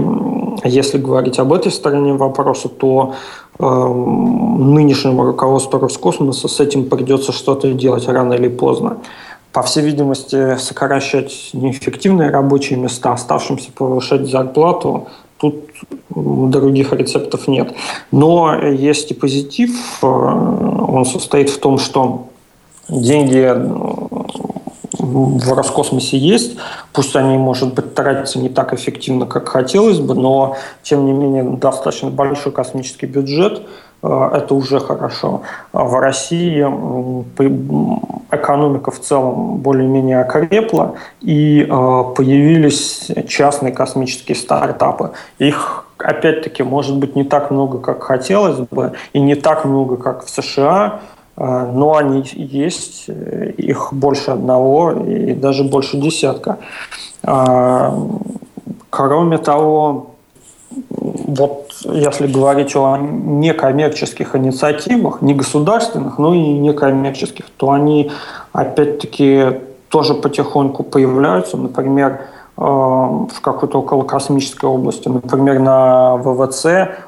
если 0.64 0.98
говорить 0.98 1.40
об 1.40 1.54
этой 1.54 1.72
стороне 1.72 2.14
вопроса, 2.14 2.70
то 2.70 3.14
эм, 3.60 4.74
нынешнему 4.74 5.24
руководству 5.24 5.80
Роскосмоса 5.80 6.48
с 6.48 6.60
этим 6.60 6.90
придется 6.90 7.32
что-то 7.32 7.72
делать 7.74 8.08
рано 8.08 8.34
или 8.34 8.48
поздно. 8.48 8.98
По 9.54 9.64
всей 9.64 9.84
видимости, 9.84 10.58
сокращать 10.58 11.50
неэффективные 11.54 12.30
рабочие 12.30 12.78
места, 12.78 13.14
оставшимся 13.14 13.72
повышать 13.72 14.30
зарплату, 14.30 15.08
Тут 15.40 15.56
других 16.10 16.94
рецептов 16.94 17.48
нет. 17.48 17.74
Но 18.12 18.56
есть 18.64 19.12
и 19.12 19.14
позитив. 19.14 19.72
Э, 20.02 20.06
он 20.06 21.06
состоит 21.06 21.50
в 21.50 21.60
том, 21.60 21.78
что 21.78 22.30
деньги 22.90 23.38
э, 23.38 23.56
в 25.00 25.54
Роскосмосе 25.54 26.18
есть. 26.18 26.58
Пусть 26.92 27.16
они, 27.16 27.38
может 27.38 27.74
быть, 27.74 27.94
тратятся 27.94 28.40
не 28.40 28.50
так 28.50 28.74
эффективно, 28.74 29.26
как 29.26 29.50
хотелось 29.50 30.00
бы, 30.00 30.16
но, 30.16 30.58
тем 30.84 31.06
не 31.06 31.14
менее, 31.14 31.44
достаточно 31.44 32.10
большой 32.10 32.52
космический 32.52 33.06
бюджет– 33.06 33.62
это 34.04 34.54
уже 34.54 34.80
хорошо. 34.80 35.42
А 35.72 35.84
в 35.84 36.00
России 36.00 36.62
экономика 38.32 38.92
в 38.92 39.00
целом 39.00 39.58
более-менее 39.58 40.22
окрепла, 40.22 40.96
и 41.22 41.62
э, 41.62 41.68
появились 42.16 43.10
частные 43.28 43.72
космические 43.72 44.36
стартапы. 44.36 45.12
Их 45.40 45.86
опять-таки, 45.98 46.64
может 46.64 46.98
быть, 46.98 47.16
не 47.16 47.24
так 47.24 47.52
много, 47.52 47.80
как 47.80 48.04
хотелось 48.04 48.60
бы, 48.60 48.94
и 49.14 49.20
не 49.20 49.36
так 49.36 49.66
много, 49.66 49.98
как 49.98 50.26
в 50.26 50.30
США, 50.30 51.00
э, 51.38 51.72
но 51.74 51.96
они 51.96 52.24
есть, 52.34 53.08
их 53.08 53.94
больше 53.94 54.32
одного 54.32 54.92
и 54.92 55.34
даже 55.34 55.64
больше 55.64 55.98
десятка. 55.98 56.58
Кроме 58.90 59.38
того, 59.38 60.12
вот 60.90 61.67
если 61.84 62.28
говорить 62.28 62.76
о 62.76 62.98
некоммерческих 62.98 64.36
инициативах, 64.36 65.22
не 65.22 65.34
государственных, 65.34 66.18
но 66.18 66.34
и 66.34 66.40
некоммерческих, 66.40 67.46
то 67.58 67.72
они 67.72 68.12
опять-таки 68.54 69.62
тоже 69.90 70.14
потихоньку 70.14 70.84
появляются. 70.84 71.58
Например, 71.58 72.22
э, 72.58 72.62
в 72.62 73.42
какой-то 73.42 73.80
околокосмической 73.80 74.70
области. 74.70 75.08
Например, 75.08 75.60
на 75.60 76.18
ВВЦ 76.18 76.66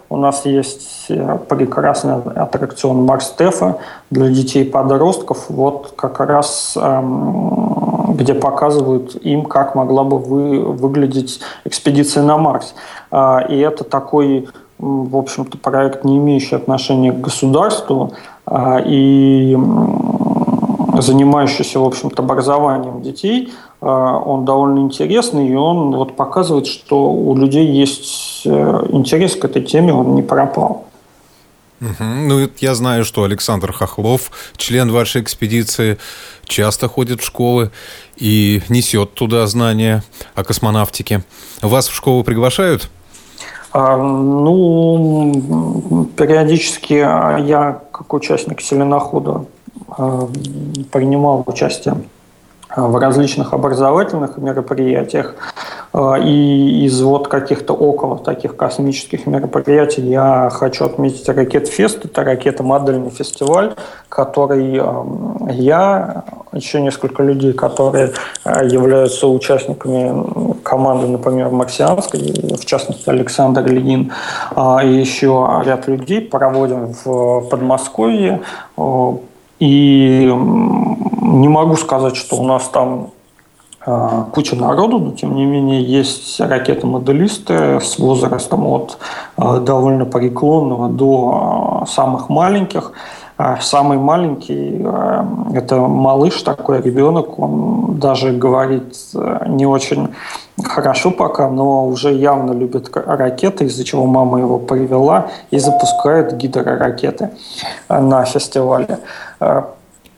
у 0.09 0.17
нас 0.17 0.45
есть 0.45 1.05
э, 1.09 1.37
прекрасный 1.49 2.15
аттракцион 2.15 3.03
Марс 3.03 3.33
Тефа 3.37 3.77
для 4.09 4.29
детей 4.29 4.63
и 4.63 4.69
подростков. 4.69 5.45
Вот 5.49 5.93
как 5.95 6.19
раз 6.19 6.77
эм, 6.79 7.79
где 8.13 8.33
показывают 8.33 9.15
им, 9.23 9.45
как 9.45 9.75
могла 9.75 10.03
бы 10.03 10.17
вы, 10.17 10.61
выглядеть 10.61 11.39
экспедиция 11.63 12.23
на 12.23 12.37
Марс. 12.37 12.73
А, 13.11 13.39
и 13.39 13.57
это 13.57 13.83
такой, 13.83 14.47
в 14.77 15.17
общем-то, 15.17 15.57
проект, 15.57 16.03
не 16.03 16.17
имеющий 16.17 16.55
отношения 16.55 17.11
к 17.11 17.21
государству. 17.21 18.13
А, 18.45 18.81
и 18.85 19.57
занимающийся, 20.97 21.79
в 21.79 21.85
общем-то, 21.85 22.21
образованием 22.21 23.01
детей, 23.01 23.53
он 23.79 24.43
довольно 24.43 24.79
интересный, 24.79 25.47
и 25.47 25.55
он 25.55 25.95
вот 25.95 26.17
показывает, 26.17 26.67
что 26.67 27.09
у 27.09 27.37
людей 27.37 27.65
есть 27.65 28.45
интерес 28.45 29.35
к 29.37 29.45
этой 29.45 29.61
теме, 29.61 29.93
он 29.93 30.15
не 30.15 30.23
пропал. 30.23 30.87
Угу. 31.79 32.03
Ну, 32.03 32.49
я 32.59 32.75
знаю, 32.75 33.05
что 33.05 33.23
Александр 33.23 33.71
Хохлов, 33.71 34.31
член 34.57 34.91
вашей 34.91 35.21
экспедиции, 35.21 35.97
часто 36.43 36.89
ходит 36.89 37.21
в 37.21 37.25
школы 37.25 37.71
и 38.17 38.61
несет 38.67 39.13
туда 39.13 39.47
знания 39.47 40.03
о 40.35 40.43
космонавтике. 40.43 41.23
Вас 41.61 41.87
в 41.87 41.95
школу 41.95 42.25
приглашают? 42.25 42.89
А, 43.71 43.97
ну, 43.97 46.07
периодически 46.15 46.93
я, 46.93 47.81
как 47.91 48.13
участник 48.13 48.61
селенохода, 48.61 49.45
а, 49.89 50.27
принимал 50.91 51.43
участие 51.45 51.95
в 52.75 52.99
различных 52.99 53.53
образовательных 53.53 54.37
мероприятиях. 54.37 55.35
А, 55.91 56.15
и 56.15 56.85
из 56.85 57.01
вот 57.01 57.27
каких-то 57.27 57.73
около 57.73 58.17
таких 58.17 58.55
космических 58.55 59.25
мероприятий 59.25 60.01
я 60.01 60.49
хочу 60.51 60.85
отметить 60.85 61.27
Ракет-фест. 61.27 62.05
Это 62.05 62.23
ракетомодельный 62.23 63.09
фестиваль, 63.09 63.75
который 64.07 64.81
я, 65.51 66.23
еще 66.51 66.81
несколько 66.81 67.23
людей, 67.23 67.53
которые 67.53 68.11
а, 68.43 68.63
являются 68.63 69.27
участниками 69.27 70.57
команды, 70.63 71.07
например, 71.07 71.49
марсианской, 71.49 72.19
в 72.55 72.65
частности, 72.65 73.09
Александр 73.09 73.65
Ильин, 73.67 74.11
а, 74.55 74.83
и 74.83 74.93
еще 74.93 75.61
ряд 75.65 75.87
людей 75.87 76.21
проводим 76.21 76.93
в 77.03 77.41
Подмосковье. 77.49 78.41
И 79.59 80.33
не 81.21 81.47
могу 81.49 81.75
сказать, 81.75 82.15
что 82.15 82.37
у 82.37 82.45
нас 82.45 82.69
там 82.69 83.11
куча 83.85 84.55
народу, 84.55 84.99
но 84.99 85.11
тем 85.11 85.35
не 85.35 85.45
менее 85.45 85.81
есть 85.81 86.39
ракетомоделисты 86.39 87.79
с 87.79 87.97
возрастом 87.97 88.67
от 88.67 88.97
а, 89.37 89.59
довольно 89.59 90.05
преклонного 90.05 90.89
до 90.89 91.81
а, 91.83 91.85
самых 91.85 92.29
маленьких. 92.29 92.91
Самый 93.61 93.97
маленький– 93.97 94.85
это 95.53 95.77
малыш 95.77 96.41
такой, 96.41 96.81
ребенок, 96.81 97.39
он 97.39 97.97
даже 97.97 98.33
говорит 98.33 98.97
не 99.47 99.65
очень 99.65 100.09
хорошо 100.61 101.11
пока, 101.11 101.49
но 101.49 101.87
уже 101.87 102.11
явно 102.11 102.51
любит 102.51 102.91
ракеты, 102.93 103.63
из-за 103.63 103.85
чего 103.85 104.05
мама 104.05 104.39
его 104.39 104.59
привела 104.59 105.27
и 105.51 105.59
запускает 105.59 106.35
гидроракеты 106.35 107.29
на 107.87 108.25
фестивале. 108.25 108.99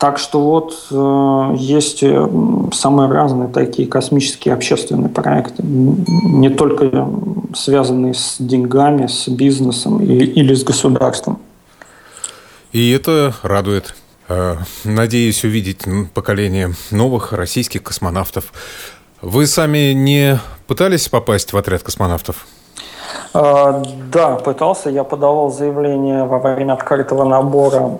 Так 0.02 0.18
что 0.18 0.42
вот 0.42 0.88
э, 0.90 1.56
есть 1.60 2.02
э, 2.02 2.28
самые 2.74 3.08
разные 3.08 3.50
такие 3.50 3.88
космические 3.88 4.56
общественные 4.56 5.10
проекты, 5.10 5.62
не 5.62 6.50
только 6.50 7.08
связанные 7.54 8.16
с 8.16 8.38
деньгами, 8.40 9.06
с 9.06 9.28
бизнесом 9.28 10.02
или, 10.02 10.56
с 10.56 10.64
государством. 10.64 11.38
И 12.72 12.90
это 12.90 13.36
радует. 13.44 13.96
Э, 14.28 14.56
надеюсь 14.86 15.44
увидеть 15.44 15.86
поколение 16.16 16.74
новых 16.90 17.32
российских 17.32 17.84
космонавтов. 17.84 18.54
Вы 19.22 19.46
сами 19.46 19.94
не 19.94 20.40
пытались 20.66 21.10
попасть 21.10 21.54
в 21.54 21.58
отряд 21.58 21.84
космонавтов? 21.84 22.48
Да, 23.34 24.40
пытался. 24.44 24.90
Я 24.90 25.04
подавал 25.04 25.52
заявление 25.52 26.24
во 26.24 26.40
время 26.40 26.74
открытого 26.74 27.24
набора 27.24 28.00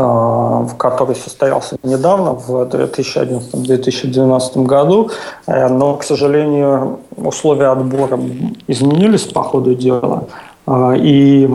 Э, 0.00 0.68
который 0.78 1.16
состоялся 1.16 1.76
недавно, 1.82 2.34
в 2.34 2.50
2011-2012 2.50 4.64
году, 4.64 5.10
э, 5.48 5.68
но, 5.68 5.96
к 5.96 6.04
сожалению, 6.04 7.00
условия 7.16 7.72
отбора 7.72 8.20
изменились 8.68 9.24
по 9.24 9.42
ходу 9.42 9.74
дела 9.74 10.28
э, 10.68 10.98
и 10.98 11.46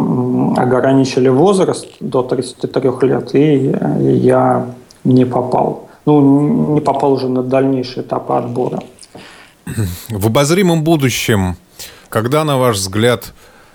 ограничили 0.57 1.29
возраст 1.29 1.87
до 2.01 2.21
33 2.21 2.91
лет, 3.03 3.33
и 3.33 3.73
я 3.99 4.65
не 5.05 5.23
попал. 5.23 5.87
Ну, 6.05 6.73
не 6.73 6.81
попал 6.81 7.13
уже 7.13 7.29
на 7.29 7.43
дальнейшие 7.43 8.03
этапы 8.03 8.33
отбора. 8.33 8.83
В 10.09 10.27
обозримом 10.27 10.83
будущем, 10.83 11.55
когда, 12.09 12.43
на 12.43 12.57
ваш 12.57 12.75
взгляд, 12.75 13.31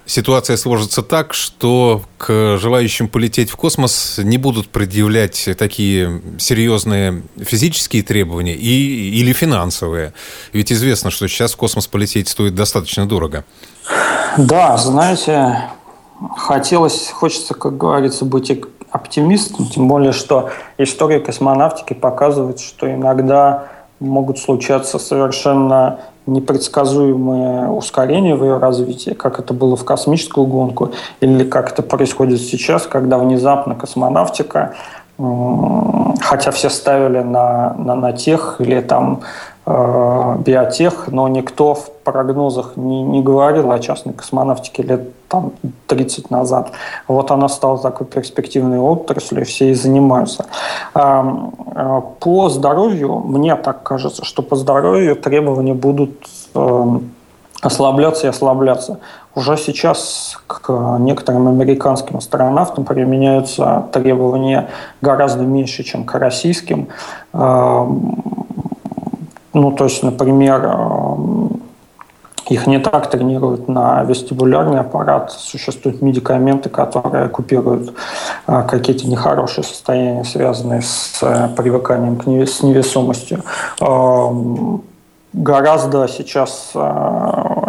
ситуация 0.08 0.56
сложится 0.56 1.02
так, 1.02 1.34
что 1.34 2.02
к 2.16 2.56
желающим 2.58 3.08
полететь 3.08 3.50
в 3.50 3.56
космос 3.56 4.18
не 4.18 4.38
будут 4.38 4.70
предъявлять 4.70 5.48
такие 5.56 6.20
серьезные 6.38 7.22
физические 7.36 8.02
требования 8.02 8.54
и, 8.54 9.20
или 9.20 9.32
финансовые. 9.32 10.14
Ведь 10.52 10.72
известно, 10.72 11.10
что 11.10 11.28
сейчас 11.28 11.52
в 11.52 11.56
космос 11.56 11.86
полететь 11.86 12.28
стоит 12.28 12.54
достаточно 12.54 13.06
дорого. 13.06 13.44
Да, 14.38 14.76
знаете, 14.78 15.62
хотелось, 16.36 17.10
хочется, 17.10 17.54
как 17.54 17.76
говорится, 17.76 18.24
быть 18.24 18.50
оптимистом, 18.90 19.66
тем 19.66 19.88
более, 19.88 20.12
что 20.12 20.50
история 20.78 21.20
космонавтики 21.20 21.92
показывает, 21.92 22.60
что 22.60 22.90
иногда 22.90 23.68
могут 24.00 24.38
случаться 24.38 24.98
совершенно 24.98 26.00
непредсказуемое 26.28 27.68
ускорение 27.68 28.34
в 28.34 28.44
ее 28.44 28.58
развитии, 28.58 29.10
как 29.10 29.38
это 29.38 29.54
было 29.54 29.76
в 29.76 29.84
космическую 29.84 30.46
гонку, 30.46 30.92
или 31.20 31.44
как 31.44 31.72
это 31.72 31.82
происходит 31.82 32.40
сейчас, 32.40 32.86
когда 32.86 33.18
внезапно 33.18 33.74
космонавтика, 33.74 34.74
хотя 35.18 36.50
все 36.52 36.70
ставили 36.70 37.20
на, 37.20 37.74
на, 37.74 37.94
на 37.94 38.12
тех 38.12 38.56
или 38.60 38.80
там 38.80 39.20
биотех, 39.68 41.08
но 41.08 41.28
никто 41.28 41.74
в 41.74 41.90
прогнозах 42.04 42.76
не, 42.76 43.02
не 43.02 43.20
говорил 43.20 43.70
о 43.70 43.78
частной 43.78 44.14
космонавтике 44.14 44.82
лет 44.82 45.28
там, 45.28 45.52
30 45.88 46.30
назад. 46.30 46.72
Вот 47.06 47.30
она 47.30 47.48
стала 47.48 47.78
такой 47.78 48.06
перспективной 48.06 48.78
отраслью, 48.78 49.44
все 49.44 49.70
и 49.70 49.74
занимаются. 49.74 50.46
А, 50.94 51.50
а, 51.74 52.00
по 52.00 52.48
здоровью, 52.48 53.18
мне 53.18 53.56
так 53.56 53.82
кажется, 53.82 54.24
что 54.24 54.42
по 54.42 54.56
здоровью 54.56 55.16
требования 55.16 55.74
будут 55.74 56.14
эм, 56.54 57.10
ослабляться 57.60 58.26
и 58.26 58.30
ослабляться. 58.30 59.00
Уже 59.34 59.58
сейчас 59.58 60.40
к 60.46 60.72
некоторым 60.98 61.46
американским 61.46 62.16
астронавтам 62.16 62.84
применяются 62.84 63.84
требования 63.92 64.70
гораздо 65.02 65.42
меньше, 65.42 65.82
чем 65.82 66.04
к 66.04 66.14
российским. 66.18 66.88
Эм, 69.58 69.62
ну, 69.62 69.72
то 69.72 69.84
есть, 69.84 70.02
например, 70.02 70.64
эм, 70.64 71.60
их 72.48 72.66
не 72.66 72.78
так 72.78 73.10
тренируют 73.10 73.68
на 73.68 74.04
вестибулярный 74.04 74.80
аппарат. 74.80 75.32
Существуют 75.32 76.00
медикаменты, 76.00 76.70
которые 76.70 77.28
купируют 77.28 77.92
а, 78.46 78.62
какие-то 78.62 79.06
нехорошие 79.06 79.64
состояния, 79.64 80.24
связанные 80.24 80.80
с 80.80 81.18
э, 81.22 81.48
привыканием 81.54 82.16
к 82.16 82.26
с 82.26 82.62
невесомостью. 82.62 83.42
Гораздо 85.34 86.08
сейчас 86.08 86.72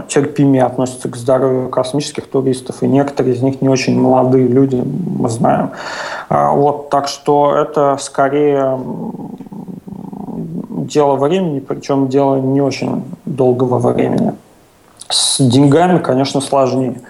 терпимее 0.08 0.64
относятся 0.64 1.10
к 1.10 1.18
здоровью 1.18 1.68
космических 1.70 2.26
туристов, 2.28 2.82
и 2.82 2.88
некоторые 2.88 3.36
из 3.36 3.42
них 3.42 3.62
не 3.62 3.68
очень 3.68 4.00
молодые 4.00 4.48
люди, 4.48 4.82
мы 4.82 5.28
знаем. 5.28 5.72
Вот, 6.30 6.90
так 6.90 7.10
что 7.10 7.54
это 7.54 7.98
скорее 8.00 8.80
дело 10.90 11.16
времени, 11.16 11.60
причем 11.60 12.10
дело 12.10 12.36
не 12.36 12.62
очень 12.62 13.04
долгого 13.26 13.80
времени. 13.80 14.34
С 15.10 15.40
деньгами, 15.40 16.00
конечно, 16.00 16.42
сложнее. 16.42 17.02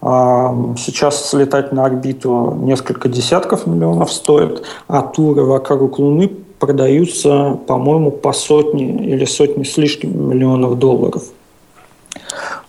А, 0.00 0.54
сейчас 0.76 1.28
слетать 1.28 1.72
на 1.72 1.84
орбиту 1.84 2.56
несколько 2.60 3.08
десятков 3.08 3.66
миллионов 3.66 4.12
стоит, 4.12 4.64
а 4.88 5.02
туры 5.02 5.44
вокруг 5.44 5.98
Луны 5.98 6.28
продаются, 6.58 7.58
по-моему, 7.66 8.10
по 8.10 8.32
сотне 8.32 8.84
или 8.84 9.24
сотни 9.24 9.62
с 9.62 9.76
лишним 9.76 10.28
миллионов 10.28 10.78
долларов. 10.78 11.22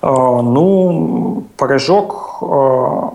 А, 0.01 0.41
ну, 0.41 1.43
прыжок 1.57 2.37
а, 2.41 3.13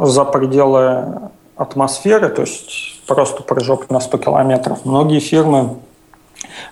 за 0.00 0.24
пределы 0.24 1.30
атмосферы, 1.56 2.28
то 2.28 2.42
есть 2.42 3.00
просто 3.06 3.42
прыжок 3.42 3.90
на 3.90 4.00
100 4.00 4.18
километров. 4.18 4.84
Многие 4.84 5.20
фирмы 5.20 5.76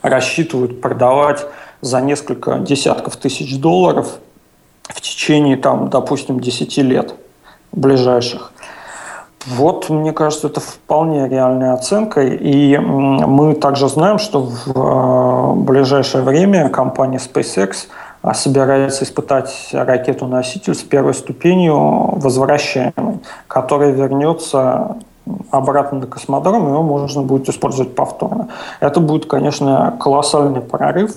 рассчитывают 0.03 0.81
продавать 0.81 1.47
за 1.81 2.01
несколько 2.01 2.59
десятков 2.59 3.17
тысяч 3.17 3.59
долларов 3.59 4.19
в 4.89 5.01
течение, 5.01 5.57
там, 5.57 5.91
допустим, 5.91 6.41
10 6.41 6.77
лет 6.79 7.15
ближайших. 7.73 8.53
Вот, 9.47 9.89
мне 9.89 10.13
кажется, 10.13 10.49
это 10.49 10.61
вполне 10.61 11.29
реальная 11.29 11.73
оценка. 11.73 12.23
И 12.23 12.77
мы 12.77 13.55
также 13.55 13.89
знаем, 13.89 14.19
что 14.19 14.43
в 14.43 14.69
э, 14.75 15.55
ближайшее 15.63 16.23
время 16.23 16.69
компания 16.69 17.19
SpaceX 17.19 17.87
а, 18.21 18.35
собирается 18.35 19.05
испытать 19.05 19.69
ракету-носитель 19.73 20.75
с 20.75 20.83
первой 20.83 21.15
ступенью 21.15 22.19
возвращаемой, 22.19 23.21
которая 23.47 23.93
вернется 23.93 24.97
обратно 25.51 26.01
на 26.01 26.07
космодром, 26.07 26.69
его 26.69 26.83
можно 26.83 27.23
будет 27.23 27.49
использовать 27.49 27.95
повторно. 27.95 28.49
Это 28.81 29.01
будет, 29.01 29.27
конечно, 29.27 29.97
колоссальный 30.01 30.61
прорыв. 30.61 31.13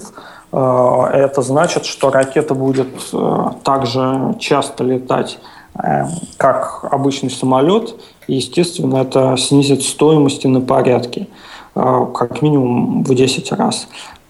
Э, 0.51 1.03
это 1.13 1.41
значит, 1.41 1.85
что 1.85 2.09
ракета 2.09 2.53
будет 2.53 2.89
э, 3.13 3.45
также 3.63 4.35
часто 4.39 4.83
летать, 4.83 5.39
э, 5.75 6.05
как 6.37 6.85
обычный 6.91 7.29
самолет. 7.29 7.95
Естественно, 8.27 8.97
это 8.97 9.35
снизит 9.37 9.83
стоимости 9.83 10.47
на 10.47 10.61
порядке, 10.61 11.27
как 11.73 12.41
минимум 12.41 13.03
в 13.03 13.13
10 13.13 13.51
раз. 13.53 13.87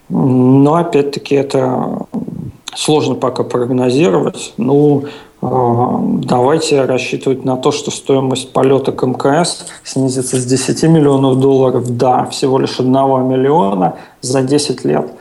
Но, 0.10 0.76
опять-таки, 0.76 1.36
это 1.36 2.00
сложно 2.74 3.16
пока 3.16 3.44
прогнозировать. 3.44 4.54
Ну, 4.58 5.06
давайте 5.42 6.86
рассчитывать 6.86 7.44
на 7.46 7.58
то, 7.58 7.72
что 7.72 7.90
стоимость 7.90 8.54
полета 8.54 8.92
к 8.92 9.04
МКС 9.06 9.66
снизится 9.84 10.38
с 10.38 10.46
10 10.46 10.84
миллионов 10.84 11.40
долларов 11.40 11.98
до 11.98 12.26
всего 12.26 12.60
лишь 12.60 12.80
1 12.80 12.92
миллиона 13.28 13.96
за 14.22 14.44
10 14.44 14.86
лет. 14.86 15.12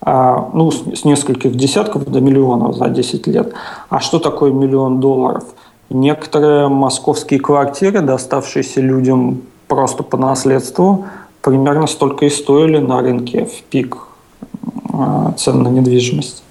А, 0.00 0.48
ну, 0.54 0.70
с 0.70 1.04
нескольких 1.04 1.54
десятков 1.54 2.06
до 2.06 2.20
миллионов 2.20 2.76
за 2.76 2.88
10 2.88 3.26
лет. 3.26 3.52
А 3.90 4.00
что 4.00 4.18
такое 4.18 4.52
миллион 4.52 5.00
долларов? 5.00 5.44
Некоторые 5.90 6.68
московские 6.68 7.40
квартиры, 7.40 8.00
доставшиеся 8.00 8.80
людям 8.80 9.42
просто 9.66 10.02
по 10.02 10.16
наследству, 10.16 11.04
примерно 11.42 11.86
столько 11.86 12.24
и 12.24 12.30
стоили 12.30 12.78
на 12.78 13.00
рынке 13.00 13.44
в 13.44 13.62
пик 13.64 13.98
э, 14.42 15.32
цен 15.36 15.62
на 15.62 15.68
недвижимость. 15.68 16.42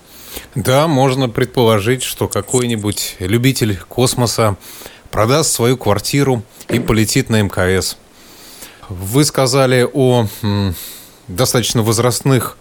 Да, 0.56 0.88
можно 0.88 1.30
предположить, 1.30 2.04
что 2.04 2.28
какой-нибудь 2.28 3.18
любитель 3.20 3.78
космоса 3.88 4.58
продаст 5.12 5.52
свою 5.52 5.78
квартиру 5.78 6.44
и 6.70 6.80
полетит 6.80 7.30
на 7.30 7.42
МКС. 7.42 7.98
Вы 8.90 9.26
сказали 9.26 9.88
о 9.92 10.28
достаточно 11.28 11.82
возрастных 11.82 12.58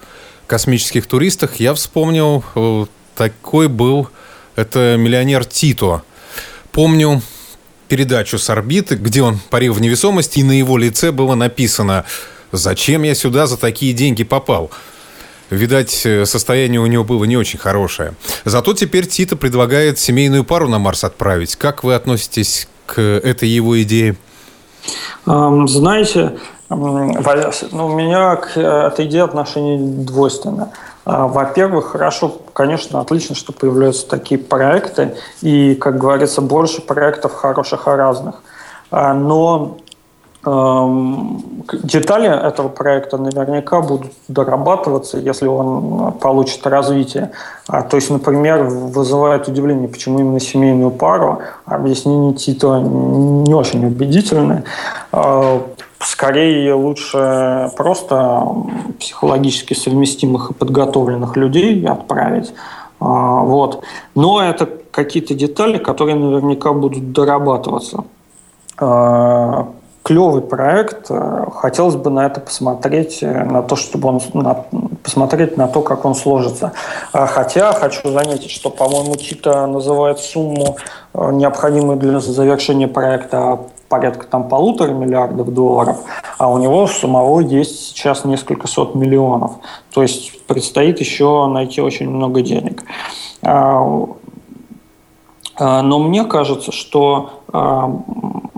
космических 0.47 1.07
туристах. 1.07 1.57
Я 1.57 1.75
вспомнил, 1.75 2.45
э, 2.55 2.87
такой 3.15 3.69
был, 3.69 4.09
это 4.55 4.97
миллионер 4.99 5.45
Тито. 5.45 6.03
Помню 6.73 7.23
передачу 7.89 8.39
с 8.39 8.51
орбиты, 8.51 8.97
где 8.97 9.23
он 9.23 9.39
парил 9.51 9.73
в 9.73 9.81
невесомости, 9.81 10.41
и 10.41 10.45
на 10.45 10.53
его 10.53 10.77
лице 10.77 11.13
было 11.13 11.35
написано 11.35 12.05
«Зачем 12.53 13.03
я 13.03 13.15
сюда 13.15 13.47
за 13.47 13.57
такие 13.57 13.93
деньги 13.93 14.25
попал?» 14.25 14.71
Видать, 15.51 16.05
э, 16.05 16.27
состояние 16.27 16.81
у 16.81 16.87
него 16.87 17.05
было 17.05 17.25
не 17.25 17.37
очень 17.37 17.59
хорошее. 17.59 18.15
Зато 18.45 18.75
теперь 18.75 19.07
Тита 19.07 19.37
предлагает 19.37 19.99
семейную 19.99 20.45
пару 20.45 20.69
на 20.69 20.79
Марс 20.79 21.05
отправить. 21.05 21.57
Как 21.57 21.85
вы 21.85 21.95
относитесь 21.95 22.69
к 22.87 23.01
этой 23.01 23.49
его 23.49 23.81
идее? 23.81 24.17
Знаете, 25.25 26.39
ну, 26.69 27.15
у 27.73 27.95
меня 27.95 28.37
к 28.37 28.57
этой 28.57 29.07
идее 29.07 29.25
отношение 29.25 29.79
двойственное. 29.79 30.71
А, 31.05 31.27
во-первых, 31.27 31.93
хорошо, 31.93 32.41
конечно, 32.53 33.01
отлично, 33.01 33.35
что 33.35 33.53
появляются 33.53 34.09
такие 34.09 34.41
проекты, 34.41 35.15
и, 35.43 35.75
как 35.75 35.99
говорится, 35.99 36.41
больше 36.41 36.83
проектов 36.83 37.35
хороших 37.35 37.87
и 37.87 37.91
разных. 37.91 38.37
Но 38.91 39.79
Эм, 39.79 39.86
детали 40.47 42.29
этого 42.29 42.69
проекта 42.69 43.19
наверняка 43.19 43.81
будут 43.81 44.13
дорабатываться, 44.29 45.19
если 45.19 45.49
он 45.49 46.13
получит 46.13 46.65
развитие. 46.67 47.33
А, 47.67 47.83
то 47.83 47.97
есть, 47.97 48.11
например, 48.11 48.63
вызывает 48.65 49.49
удивление, 49.49 49.89
почему 49.89 50.21
именно 50.21 50.39
семейную 50.39 50.93
пару. 50.93 51.41
Объяснение 51.65 52.33
Тита 52.35 52.79
не 52.79 53.53
очень 53.55 53.85
убедительное. 53.85 54.63
А, 55.11 55.63
скорее 55.99 56.75
лучше 56.75 57.71
просто 57.77 58.47
психологически 59.01 59.75
совместимых 59.75 60.53
и 60.53 60.55
подготовленных 60.55 61.37
людей 61.37 61.85
отправить. 61.87 62.55
А, 63.01 63.41
вот. 63.41 63.83
Но 64.15 64.41
это 64.41 64.69
какие-то 64.93 65.35
детали, 65.35 65.79
которые 65.79 66.15
наверняка 66.15 66.73
будут 66.73 67.11
дорабатываться 67.13 68.05
клевый 70.07 70.41
проект. 70.41 71.11
Э, 71.11 71.47
хотелось 71.53 71.97
бы 71.97 72.11
на 72.11 72.27
это 72.27 72.41
посмотреть, 72.41 73.25
э, 73.25 73.45
на 73.45 73.61
то, 73.63 73.75
чтобы 73.75 74.09
он 74.09 74.21
на, 74.35 74.65
посмотреть 75.03 75.57
на 75.57 75.67
то, 75.67 75.83
как 75.83 76.05
он 76.05 76.15
сложится. 76.15 76.73
А 77.13 77.27
хотя 77.27 77.73
хочу 77.73 78.09
заметить, 78.13 78.53
что, 78.53 78.71
по-моему, 78.71 79.17
Тита 79.17 79.67
называет 79.67 80.21
сумму, 80.21 80.77
э, 81.13 81.33
необходимую 81.33 81.99
для 81.99 82.21
завершения 82.21 82.87
проекта, 82.87 83.59
порядка 83.89 84.27
там 84.29 84.49
полутора 84.49 84.93
миллиардов 84.93 85.53
долларов, 85.53 85.97
а 86.39 86.53
у 86.53 86.59
него 86.59 86.87
самого 86.87 87.41
есть 87.41 87.89
сейчас 87.89 88.25
несколько 88.25 88.69
сот 88.69 88.95
миллионов. 88.95 89.55
То 89.93 90.03
есть 90.03 90.47
предстоит 90.47 91.01
еще 91.01 91.49
найти 91.49 91.81
очень 91.81 92.09
много 92.09 92.43
денег. 92.43 92.85
А, 93.43 94.07
а, 95.59 95.83
но 95.83 95.99
мне 95.99 96.25
кажется, 96.25 96.71
что 96.71 97.36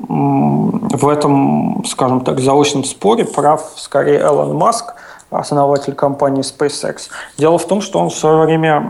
в 0.09 1.09
этом, 1.09 1.85
скажем 1.87 2.21
так, 2.21 2.41
заочном 2.41 2.85
споре 2.85 3.25
прав 3.25 3.73
скорее 3.77 4.21
Элон 4.21 4.57
Маск, 4.57 4.95
основатель 5.31 5.95
компании 5.95 6.43
SpaceX. 6.43 7.09
Дело 7.37 7.59
в 7.59 7.67
том, 7.67 7.81
что 7.81 7.99
он 7.99 8.09
в 8.09 8.15
свое 8.15 8.45
время 8.45 8.81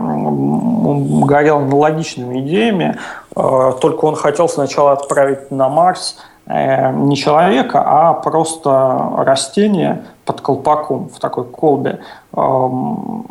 горел 1.25 1.57
аналогичными 1.57 2.39
идеями, 2.39 2.97
э, 3.35 3.71
только 3.81 4.05
он 4.05 4.15
хотел 4.15 4.47
сначала 4.47 4.93
отправить 4.93 5.51
на 5.51 5.67
Марс 5.69 6.17
э, 6.47 6.91
не 6.93 7.17
человека, 7.17 7.83
а 7.85 8.13
просто 8.13 9.11
растение 9.17 10.05
под 10.25 10.41
колпаком 10.41 11.09
в 11.09 11.19
такой 11.19 11.43
колбе. 11.43 11.99
Эм, 12.39 13.25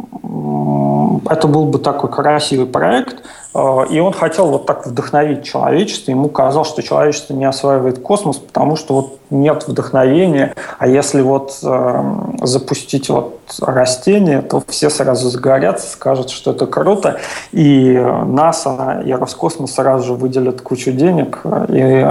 это 1.29 1.49
был 1.49 1.67
бы 1.67 1.79
такой 1.79 2.11
красивый 2.11 2.67
проект, 2.67 3.23
э, 3.55 3.87
и 3.91 4.01
он 4.01 4.13
хотел 4.13 4.49
вот 4.49 4.67
так 4.67 4.87
вдохновить 4.87 5.45
человечество. 5.45 6.11
Ему 6.11 6.29
казалось, 6.29 6.69
что 6.69 6.83
человечество 6.83 7.35
не 7.35 7.45
осваивает 7.45 8.01
космос, 8.01 8.39
потому 8.39 8.77
что 8.77 8.95
вот 8.95 9.19
нет 9.31 9.67
вдохновения, 9.67 10.55
а 10.79 10.87
если 10.87 11.21
вот 11.21 11.59
э, 11.63 12.05
запустить 12.43 13.09
вот 13.11 13.39
растение, 13.61 14.43
то 14.43 14.63
все 14.69 14.91
сразу 14.91 15.29
загорятся, 15.29 15.91
скажут, 15.91 16.31
что 16.31 16.53
это 16.53 16.67
круто, 16.67 17.19
и 17.53 17.99
НАСА 18.27 19.03
и 19.05 19.13
Роскосмос 19.13 19.75
сразу 19.75 20.07
же 20.07 20.15
выделят 20.15 20.61
кучу 20.61 20.93
денег, 20.93 21.41
и 21.69 22.07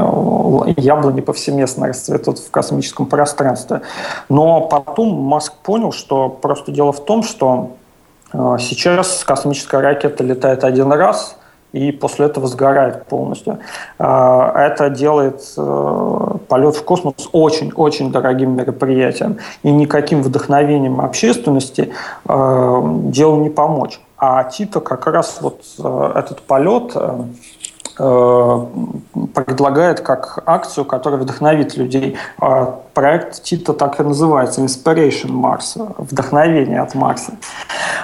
яблони 0.78 1.22
повсеместно 1.22 1.88
расцветут 1.88 2.40
в 2.40 2.52
космическом 2.52 3.06
пространстве. 3.06 3.82
Но 4.30 4.62
потом 4.62 5.10
Маск 5.10 5.54
понял, 5.64 5.92
что 5.92 6.30
просто 6.30 6.72
дело 6.72 6.87
в 6.92 7.04
том, 7.04 7.24
что 7.24 7.78
а, 8.32 8.58
сейчас 8.58 9.24
космическая 9.24 9.82
ракета 9.82 10.24
летает 10.24 10.64
один 10.64 10.92
раз, 10.92 11.38
и 11.74 11.92
после 11.92 12.28
этого 12.28 12.48
сгорает 12.48 13.06
полностью. 13.06 13.60
А, 14.00 14.54
это 14.58 14.90
делает 14.90 15.42
э, 15.58 16.28
полет 16.48 16.76
в 16.76 16.84
космос 16.84 17.30
очень-очень 17.32 18.12
дорогим 18.12 18.56
мероприятием. 18.56 19.38
И 19.64 19.72
никаким 19.72 20.24
вдохновением 20.24 21.02
общественности 21.02 21.92
э, 22.28 22.82
делу 23.12 23.42
не 23.44 23.50
помочь. 23.50 24.00
А 24.18 24.46
Тита 24.46 24.80
как 24.80 25.06
раз 25.08 25.40
вот 25.42 25.62
э, 25.78 26.12
этот 26.16 26.42
полет 26.42 26.94
Э, 26.96 27.24
предлагает 27.98 30.02
как 30.02 30.44
акцию, 30.46 30.86
которая 30.86 31.20
вдохновит 31.20 31.78
людей. 31.78 32.18
А 32.40 32.80
проект 32.94 33.44
Тита 33.44 33.74
так 33.74 34.00
и 34.00 34.04
называется 34.04 34.62
Inspiration 34.62 35.30
Mars, 35.30 35.96
вдохновение 35.98 36.82
от 36.82 36.96
Марса. 36.96 37.34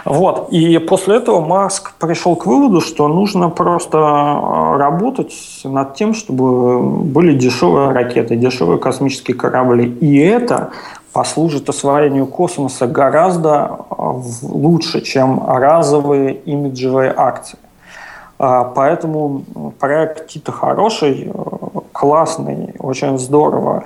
Вот. 0.06 0.50
И 0.52 0.78
после 0.80 1.18
этого 1.18 1.42
Маск 1.42 1.94
пришел 1.94 2.36
к 2.36 2.46
выводу, 2.46 2.82
что 2.82 3.08
нужно 3.08 3.50
просто 3.50 3.98
э, 3.98 4.78
работать 4.78 5.34
над 5.64 5.96
тем, 5.96 6.14
чтобы 6.14 6.82
были 6.82 7.38
дешевые 7.38 7.92
ракеты, 7.92 8.36
дешевые 8.36 8.80
космические 8.80 9.38
корабли. 9.38 9.86
И 9.86 10.18
это 10.18 10.72
послужит 11.14 11.70
освоению 11.70 12.26
космоса 12.26 12.88
гораздо 12.88 13.78
э, 13.90 13.96
лучше, 14.42 15.02
чем 15.02 15.42
разовые 15.48 16.34
имиджевые 16.34 17.14
акции. 17.16 17.58
А, 18.46 18.66
поэтому 18.66 19.72
проект 19.80 20.28
Тита 20.28 20.52
хороший, 20.52 21.32
э, 21.34 21.80
классный, 21.94 22.76
очень 22.78 23.18
здорово. 23.18 23.86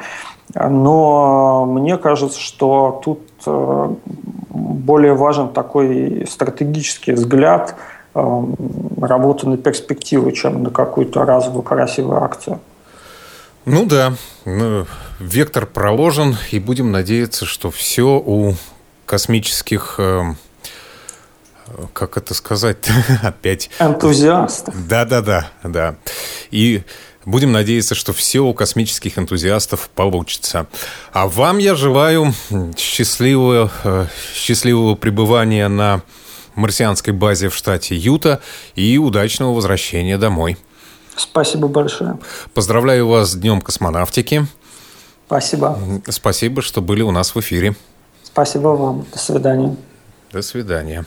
Но 0.56 1.67
мне 1.67 1.98
кажется, 1.98 2.39
что 2.39 3.00
тут 3.06 3.20
э, 3.46 3.89
более 4.50 5.13
важен 5.13 5.50
такой 5.50 6.26
стратегический 6.28 7.12
взгляд 7.12 7.76
э, 8.15 8.43
работы 9.00 9.48
на 9.48 9.58
перспективу, 9.58 10.32
чем 10.32 10.63
на 10.63 10.72
какую-то 10.72 11.24
разовую 11.24 11.62
красивую 11.62 12.24
акцию. 12.24 12.60
Ну 13.65 13.86
да, 13.86 14.13
ну, 14.46 14.88
вектор 15.20 15.67
проложен, 15.67 16.36
и 16.50 16.58
будем 16.58 16.91
надеяться, 16.91 17.46
что 17.46 17.70
все 17.70 18.20
у 18.26 18.56
космических 19.06 20.00
как 21.94 22.18
это 22.18 22.34
сказать 22.34 22.90
опять? 23.24 23.70
Энтузиастов. 23.80 24.74
Да-да-да, 24.88 25.52
да. 25.64 25.96
И 26.52 26.84
Будем 27.28 27.52
надеяться, 27.52 27.94
что 27.94 28.14
все 28.14 28.40
у 28.40 28.54
космических 28.54 29.20
энтузиастов 29.20 29.90
получится. 29.90 30.66
А 31.12 31.28
вам 31.28 31.58
я 31.58 31.76
желаю 31.76 32.34
счастливого, 32.78 33.70
э, 33.84 34.06
счастливого 34.34 34.96
пребывания 34.96 35.68
на 35.68 36.04
марсианской 36.56 37.12
базе 37.12 37.50
в 37.50 37.56
штате 37.56 37.98
Юта 37.98 38.40
и 38.76 38.98
удачного 38.98 39.54
возвращения 39.54 40.18
домой. 40.18 40.58
Спасибо 41.18 41.68
большое. 41.68 42.18
Поздравляю 42.54 43.10
вас 43.10 43.32
с 43.32 43.36
Днем 43.36 43.60
космонавтики. 43.60 44.48
Спасибо. 45.26 45.78
Спасибо, 46.08 46.62
что 46.62 46.82
были 46.82 47.02
у 47.02 47.12
нас 47.12 47.36
в 47.36 47.40
эфире. 47.42 47.76
Спасибо 48.24 48.70
вам. 48.70 49.06
До 49.12 49.20
свидания. 49.20 49.76
До 50.32 50.42
свидания. 50.42 51.06